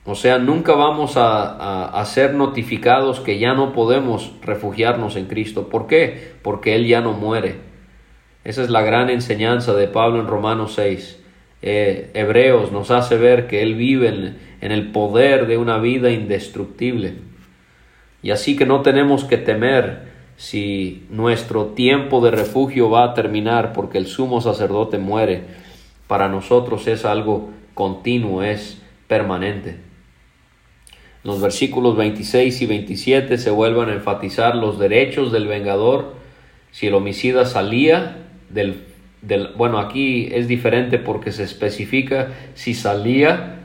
O 0.04 0.14
sea, 0.14 0.38
nunca 0.38 0.74
vamos 0.74 1.14
a, 1.16 2.02
ser 2.06 2.32
notificados 2.32 3.20
que 3.20 3.38
ya 3.38 3.52
no 3.52 3.74
podemos 3.74 4.32
refugiarnos 4.40 5.16
en 5.16 5.26
Cristo. 5.26 5.68
¿Por 5.68 5.86
qué? 5.86 6.32
Porque 6.40 6.74
Él 6.74 6.86
ya 6.86 7.02
no 7.02 7.12
muere. 7.12 7.56
Esa 8.44 8.62
es 8.62 8.70
la 8.70 8.80
gran 8.80 9.10
enseñanza 9.10 9.74
de 9.74 9.88
Pablo 9.88 10.20
en 10.20 10.26
Romanos 10.26 10.72
6. 10.76 11.17
Eh, 11.62 12.10
Hebreos 12.14 12.72
nos 12.72 12.90
hace 12.90 13.16
ver 13.16 13.48
que 13.48 13.62
Él 13.62 13.74
vive 13.74 14.08
en, 14.08 14.38
en 14.60 14.72
el 14.72 14.90
poder 14.90 15.46
de 15.46 15.58
una 15.58 15.78
vida 15.78 16.10
indestructible. 16.10 17.14
Y 18.22 18.30
así 18.30 18.56
que 18.56 18.66
no 18.66 18.82
tenemos 18.82 19.24
que 19.24 19.38
temer 19.38 20.08
si 20.36 21.04
nuestro 21.10 21.66
tiempo 21.66 22.20
de 22.20 22.30
refugio 22.30 22.90
va 22.90 23.04
a 23.04 23.14
terminar 23.14 23.72
porque 23.72 23.98
el 23.98 24.06
sumo 24.06 24.40
sacerdote 24.40 24.98
muere. 24.98 25.42
Para 26.06 26.28
nosotros 26.28 26.86
es 26.86 27.04
algo 27.04 27.50
continuo, 27.74 28.42
es 28.42 28.80
permanente. 29.08 29.76
Los 31.24 31.40
versículos 31.40 31.96
26 31.96 32.62
y 32.62 32.66
27 32.66 33.38
se 33.38 33.50
vuelven 33.50 33.88
a 33.88 33.94
enfatizar 33.94 34.54
los 34.54 34.78
derechos 34.78 35.32
del 35.32 35.48
vengador. 35.48 36.14
Si 36.70 36.86
el 36.86 36.94
homicida 36.94 37.44
salía 37.44 38.18
del, 38.48 38.84
del 39.22 39.48
bueno, 39.56 39.78
aquí 39.78 40.28
es 40.32 40.48
diferente 40.48 40.98
porque 40.98 41.32
se 41.32 41.42
especifica 41.42 42.28
si 42.54 42.74
salía 42.74 43.58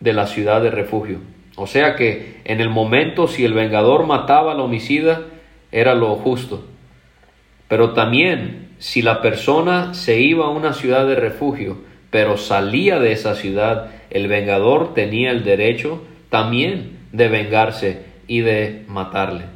de 0.00 0.12
la 0.12 0.26
ciudad 0.26 0.62
de 0.62 0.70
refugio. 0.70 1.20
O 1.56 1.66
sea 1.66 1.96
que 1.96 2.40
en 2.44 2.60
el 2.60 2.68
momento 2.68 3.28
si 3.28 3.44
el 3.44 3.54
vengador 3.54 4.06
mataba 4.06 4.52
al 4.52 4.60
homicida 4.60 5.22
era 5.72 5.94
lo 5.94 6.14
justo. 6.16 6.64
Pero 7.68 7.92
también 7.92 8.68
si 8.78 9.02
la 9.02 9.22
persona 9.22 9.94
se 9.94 10.20
iba 10.20 10.46
a 10.46 10.50
una 10.50 10.72
ciudad 10.72 11.06
de 11.06 11.16
refugio, 11.16 11.78
pero 12.10 12.36
salía 12.36 12.98
de 12.98 13.12
esa 13.12 13.34
ciudad, 13.34 13.90
el 14.10 14.28
vengador 14.28 14.94
tenía 14.94 15.30
el 15.30 15.44
derecho 15.44 16.02
también 16.30 16.98
de 17.12 17.28
vengarse 17.28 18.02
y 18.28 18.40
de 18.40 18.84
matarle. 18.86 19.55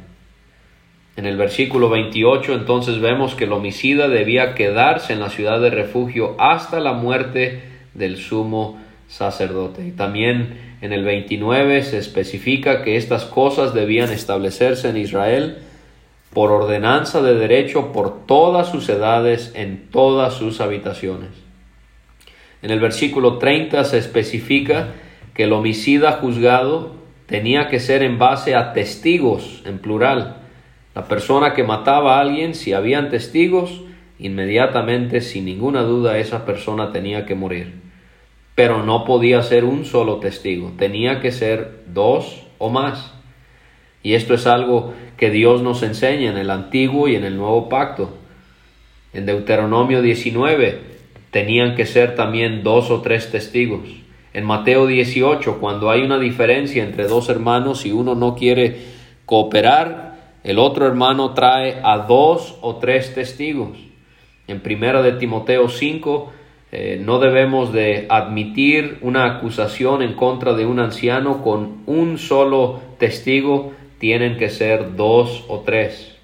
En 1.21 1.27
el 1.27 1.37
versículo 1.37 1.87
28 1.89 2.55
entonces 2.55 2.99
vemos 2.99 3.35
que 3.35 3.43
el 3.43 3.51
homicida 3.51 4.07
debía 4.07 4.55
quedarse 4.55 5.13
en 5.13 5.19
la 5.19 5.29
ciudad 5.29 5.61
de 5.61 5.69
refugio 5.69 6.35
hasta 6.39 6.79
la 6.79 6.93
muerte 6.93 7.61
del 7.93 8.17
sumo 8.17 8.79
sacerdote. 9.07 9.85
Y 9.85 9.91
también 9.91 10.57
en 10.81 10.93
el 10.93 11.03
29 11.03 11.83
se 11.83 11.99
especifica 11.99 12.81
que 12.81 12.97
estas 12.97 13.25
cosas 13.25 13.75
debían 13.75 14.11
establecerse 14.11 14.89
en 14.89 14.97
Israel 14.97 15.59
por 16.33 16.49
ordenanza 16.49 17.21
de 17.21 17.35
derecho 17.35 17.91
por 17.91 18.25
todas 18.25 18.71
sus 18.71 18.89
edades 18.89 19.51
en 19.53 19.91
todas 19.91 20.33
sus 20.33 20.59
habitaciones. 20.59 21.29
En 22.63 22.71
el 22.71 22.79
versículo 22.79 23.37
30 23.37 23.83
se 23.83 23.99
especifica 23.99 24.87
que 25.35 25.43
el 25.43 25.53
homicida 25.53 26.13
juzgado 26.13 26.95
tenía 27.27 27.67
que 27.67 27.79
ser 27.79 28.01
en 28.01 28.17
base 28.17 28.55
a 28.55 28.73
testigos, 28.73 29.61
en 29.65 29.77
plural. 29.77 30.40
La 30.95 31.05
persona 31.05 31.53
que 31.53 31.63
mataba 31.63 32.17
a 32.17 32.21
alguien, 32.21 32.55
si 32.55 32.73
habían 32.73 33.09
testigos, 33.09 33.81
inmediatamente, 34.19 35.21
sin 35.21 35.45
ninguna 35.45 35.83
duda, 35.83 36.17
esa 36.17 36.45
persona 36.45 36.91
tenía 36.91 37.25
que 37.25 37.35
morir 37.35 37.81
pero 38.55 38.83
no 38.83 39.05
podía 39.05 39.41
ser 39.41 39.63
un 39.63 39.85
solo 39.85 40.17
testigo, 40.17 40.73
tenía 40.77 41.19
que 41.19 41.31
ser 41.31 41.81
dos 41.87 42.43
o 42.57 42.69
más. 42.69 43.11
Y 44.03 44.13
esto 44.13 44.33
es 44.33 44.47
algo 44.47 44.93
que 45.17 45.29
Dios 45.29 45.61
nos 45.61 45.83
enseña 45.83 46.31
en 46.31 46.37
el 46.37 46.49
antiguo 46.49 47.07
y 47.07 47.15
en 47.15 47.23
el 47.23 47.37
nuevo 47.37 47.69
pacto. 47.69 48.17
En 49.13 49.25
Deuteronomio 49.25 50.01
19 50.01 50.79
tenían 51.31 51.75
que 51.75 51.85
ser 51.85 52.15
también 52.15 52.63
dos 52.63 52.91
o 52.91 53.01
tres 53.01 53.31
testigos. 53.31 53.89
En 54.33 54.45
Mateo 54.45 54.87
18, 54.87 55.59
cuando 55.59 55.89
hay 55.89 56.01
una 56.01 56.19
diferencia 56.19 56.83
entre 56.83 57.07
dos 57.07 57.29
hermanos 57.29 57.85
y 57.85 57.91
uno 57.91 58.15
no 58.15 58.35
quiere 58.35 58.77
cooperar, 59.25 60.10
el 60.43 60.59
otro 60.59 60.87
hermano 60.87 61.33
trae 61.33 61.79
a 61.83 61.99
dos 61.99 62.57
o 62.61 62.77
tres 62.77 63.13
testigos. 63.13 63.77
En 64.47 64.59
Primera 64.59 65.01
de 65.01 65.13
Timoteo 65.13 65.69
5 65.69 66.33
eh, 66.71 67.01
no 67.03 67.19
debemos 67.19 67.73
de 67.73 68.07
admitir 68.09 68.97
una 69.01 69.25
acusación 69.25 70.01
en 70.01 70.13
contra 70.13 70.53
de 70.53 70.65
un 70.65 70.79
anciano 70.79 71.43
con 71.43 71.83
un 71.85 72.17
solo 72.17 72.81
testigo, 72.97 73.73
tienen 73.99 74.37
que 74.37 74.49
ser 74.49 74.95
dos 74.95 75.45
o 75.47 75.59
tres. 75.59 76.15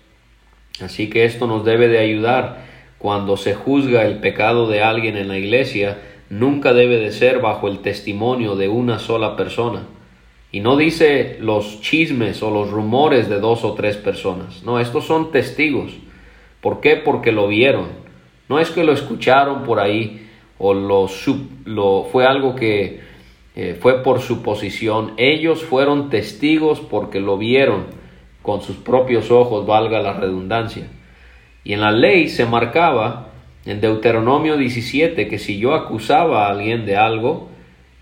Así 0.82 1.10
que 1.10 1.26
esto 1.26 1.48
nos 1.48 1.66
debe 1.66 1.88
de 1.88 2.00
ayudar 2.00 2.66
cuando 2.98 3.38
se 3.38 3.54
juzga 3.54 4.06
el 4.06 4.20
pecado 4.20 4.68
de 4.68 4.82
alguien 4.82 5.18
en 5.18 5.28
la 5.28 5.38
iglesia, 5.38 6.00
nunca 6.30 6.74
debe 6.74 6.98
de 6.98 7.12
ser 7.12 7.40
bajo 7.40 7.68
el 7.68 7.80
testimonio 7.80 8.56
de 8.56 8.68
una 8.68 9.00
sola 9.00 9.36
persona. 9.36 9.84
Y 10.58 10.60
no 10.60 10.76
dice 10.76 11.38
los 11.40 11.82
chismes 11.82 12.42
o 12.42 12.50
los 12.50 12.72
rumores 12.72 13.30
de 13.30 13.40
dos 13.40 13.64
o 13.64 13.76
tres 13.76 13.96
personas. 13.96 14.64
No, 14.64 14.80
estos 14.80 15.06
son 15.06 15.30
testigos. 15.32 15.96
¿Por 16.62 16.82
qué? 16.82 16.96
Porque 16.96 17.32
lo 17.32 17.48
vieron. 17.48 17.90
No 18.50 18.58
es 18.58 18.72
que 18.72 18.84
lo 18.84 18.92
escucharon 18.92 19.62
por 19.66 19.80
ahí 19.80 20.28
o 20.58 20.74
lo, 20.74 21.08
lo 21.66 22.08
fue 22.12 22.26
algo 22.26 22.56
que 22.56 23.02
eh, 23.56 23.78
fue 23.80 24.02
por 24.02 24.20
su 24.20 24.42
posición. 24.42 25.14
Ellos 25.18 25.64
fueron 25.64 26.10
testigos 26.10 26.80
porque 26.80 27.20
lo 27.20 27.38
vieron 27.38 27.86
con 28.42 28.64
sus 28.64 28.78
propios 28.78 29.30
ojos, 29.30 29.68
valga 29.68 30.02
la 30.02 30.14
redundancia. 30.14 30.88
Y 31.64 31.74
en 31.74 31.82
la 31.82 31.92
ley 31.92 32.30
se 32.30 32.48
marcaba 32.48 33.28
en 33.68 33.80
Deuteronomio 33.80 34.58
17 34.58 35.28
que 35.28 35.38
si 35.38 35.60
yo 35.60 35.76
acusaba 35.76 36.48
a 36.48 36.50
alguien 36.50 36.88
de 36.88 36.98
algo 36.98 37.48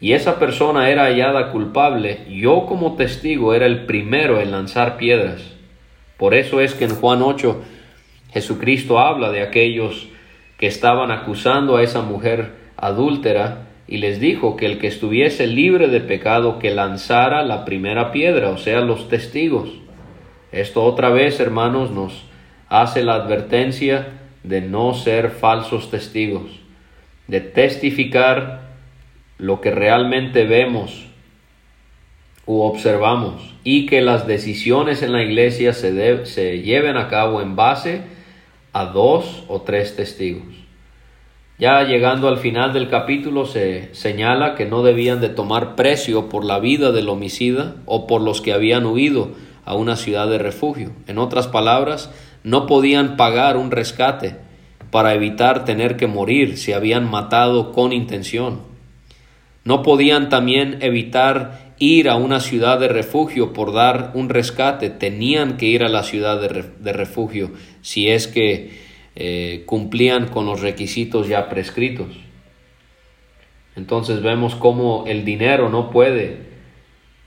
y 0.01 0.13
esa 0.13 0.39
persona 0.39 0.89
era 0.89 1.05
hallada 1.05 1.51
culpable, 1.51 2.25
yo 2.29 2.65
como 2.65 2.95
testigo 2.95 3.53
era 3.53 3.65
el 3.65 3.85
primero 3.85 4.39
en 4.39 4.51
lanzar 4.51 4.97
piedras. 4.97 5.41
Por 6.17 6.33
eso 6.33 6.61
es 6.61 6.73
que 6.73 6.85
en 6.85 6.95
Juan 6.95 7.21
8 7.21 7.61
Jesucristo 8.35 8.99
habla 8.99 9.31
de 9.31 9.41
aquellos 9.41 10.09
que 10.57 10.67
estaban 10.67 11.09
acusando 11.09 11.77
a 11.77 11.83
esa 11.83 12.01
mujer 12.01 12.51
adúltera 12.75 13.67
y 13.87 13.97
les 13.97 14.19
dijo 14.19 14.57
que 14.57 14.65
el 14.65 14.77
que 14.77 14.87
estuviese 14.87 15.47
libre 15.47 15.87
de 15.87 16.01
pecado 16.01 16.59
que 16.59 16.71
lanzara 16.71 17.43
la 17.43 17.63
primera 17.63 18.11
piedra, 18.11 18.49
o 18.49 18.57
sea, 18.57 18.81
los 18.81 19.07
testigos. 19.07 19.69
Esto 20.51 20.83
otra 20.83 21.09
vez, 21.09 21.39
hermanos, 21.39 21.91
nos 21.91 22.25
hace 22.67 23.03
la 23.03 23.15
advertencia 23.15 24.07
de 24.43 24.59
no 24.59 24.93
ser 24.93 25.29
falsos 25.29 25.89
testigos, 25.89 26.59
de 27.27 27.41
testificar 27.41 28.64
lo 29.37 29.61
que 29.61 29.71
realmente 29.71 30.45
vemos 30.45 31.05
u 32.45 32.61
observamos 32.61 33.53
y 33.63 33.85
que 33.85 34.01
las 34.01 34.27
decisiones 34.27 35.01
en 35.01 35.11
la 35.11 35.23
iglesia 35.23 35.73
se, 35.73 36.25
se 36.25 36.61
lleven 36.61 36.97
a 36.97 37.07
cabo 37.07 37.41
en 37.41 37.55
base 37.55 38.03
a 38.73 38.85
dos 38.85 39.43
o 39.47 39.61
tres 39.61 39.95
testigos. 39.95 40.65
Ya 41.57 41.83
llegando 41.83 42.27
al 42.27 42.37
final 42.37 42.73
del 42.73 42.89
capítulo 42.89 43.45
se 43.45 43.93
señala 43.93 44.55
que 44.55 44.65
no 44.65 44.83
debían 44.83 45.21
de 45.21 45.29
tomar 45.29 45.75
precio 45.75 46.27
por 46.27 46.43
la 46.43 46.59
vida 46.59 46.91
del 46.91 47.07
homicida 47.07 47.75
o 47.85 48.07
por 48.07 48.21
los 48.21 48.41
que 48.41 48.51
habían 48.51 48.85
huido 48.85 49.31
a 49.63 49.73
una 49.73 49.95
ciudad 49.95 50.27
de 50.27 50.37
refugio. 50.37 50.91
En 51.07 51.17
otras 51.17 51.47
palabras, 51.47 52.11
no 52.43 52.67
podían 52.67 53.15
pagar 53.15 53.55
un 53.55 53.71
rescate 53.71 54.35
para 54.91 55.13
evitar 55.13 55.65
tener 55.65 55.95
que 55.95 56.07
morir 56.07 56.57
si 56.57 56.73
habían 56.73 57.09
matado 57.09 57.71
con 57.71 57.93
intención. 57.93 58.74
No 59.65 59.81
podían 59.81 60.29
también 60.29 60.77
evitar 60.81 61.73
ir 61.79 62.07
a 62.07 62.15
una 62.15 62.39
ciudad 62.39 62.79
de 62.79 62.87
refugio 62.87 63.51
por 63.51 63.73
dar 63.73 64.11
un 64.13 64.29
rescate, 64.29 64.91
tenían 64.91 65.57
que 65.57 65.65
ir 65.65 65.83
a 65.83 65.89
la 65.89 66.03
ciudad 66.03 66.39
de, 66.39 66.93
refugio 66.93 67.51
si 67.81 68.07
es 68.07 68.27
que 68.27 68.79
eh, 69.15 69.63
cumplían 69.65 70.27
con 70.27 70.45
los 70.45 70.61
requisitos 70.61 71.27
ya 71.27 71.49
prescritos. 71.49 72.07
Entonces 73.75 74.21
vemos 74.21 74.55
cómo 74.55 75.03
el 75.07 75.25
dinero 75.25 75.69
no 75.69 75.89
puede 75.89 76.37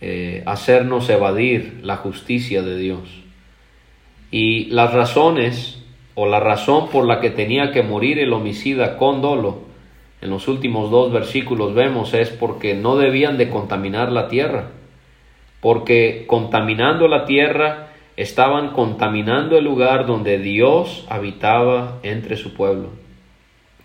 eh, 0.00 0.44
hacernos 0.46 1.10
evadir 1.10 1.80
la 1.82 1.96
justicia 1.96 2.62
de 2.62 2.78
Dios. 2.78 3.00
Y 4.30 4.66
las 4.66 4.94
razones 4.94 5.82
o 6.14 6.26
la 6.26 6.38
razón 6.38 6.88
por 6.88 7.04
la 7.04 7.20
que 7.20 7.30
tenía 7.30 7.72
que 7.72 7.82
morir 7.82 8.20
el 8.20 8.32
homicida 8.32 8.96
con 8.96 9.20
dolo 9.20 9.67
en 10.20 10.30
los 10.30 10.48
últimos 10.48 10.90
dos 10.90 11.12
versículos 11.12 11.74
vemos 11.74 12.12
es 12.14 12.30
porque 12.30 12.74
no 12.74 12.96
debían 12.96 13.38
de 13.38 13.48
contaminar 13.48 14.10
la 14.10 14.28
tierra, 14.28 14.70
porque 15.60 16.24
contaminando 16.26 17.06
la 17.06 17.24
tierra 17.24 17.88
estaban 18.16 18.70
contaminando 18.70 19.56
el 19.56 19.64
lugar 19.64 20.06
donde 20.06 20.38
Dios 20.38 21.06
habitaba 21.08 22.00
entre 22.02 22.36
su 22.36 22.52
pueblo. 22.54 22.90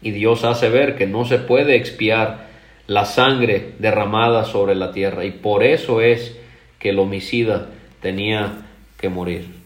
Y 0.02 0.12
Dios 0.12 0.44
hace 0.44 0.70
ver 0.70 0.96
que 0.96 1.06
no 1.06 1.24
se 1.24 1.38
puede 1.38 1.76
expiar 1.76 2.48
la 2.88 3.06
sangre 3.06 3.74
derramada 3.80 4.44
sobre 4.44 4.76
la 4.76 4.92
tierra 4.92 5.24
y 5.24 5.32
por 5.32 5.64
eso 5.64 6.02
es 6.02 6.38
que 6.80 6.90
el 6.90 7.00
homicida 7.00 7.70
tenía 8.02 8.66
que 9.00 9.10
morir. 9.10 9.63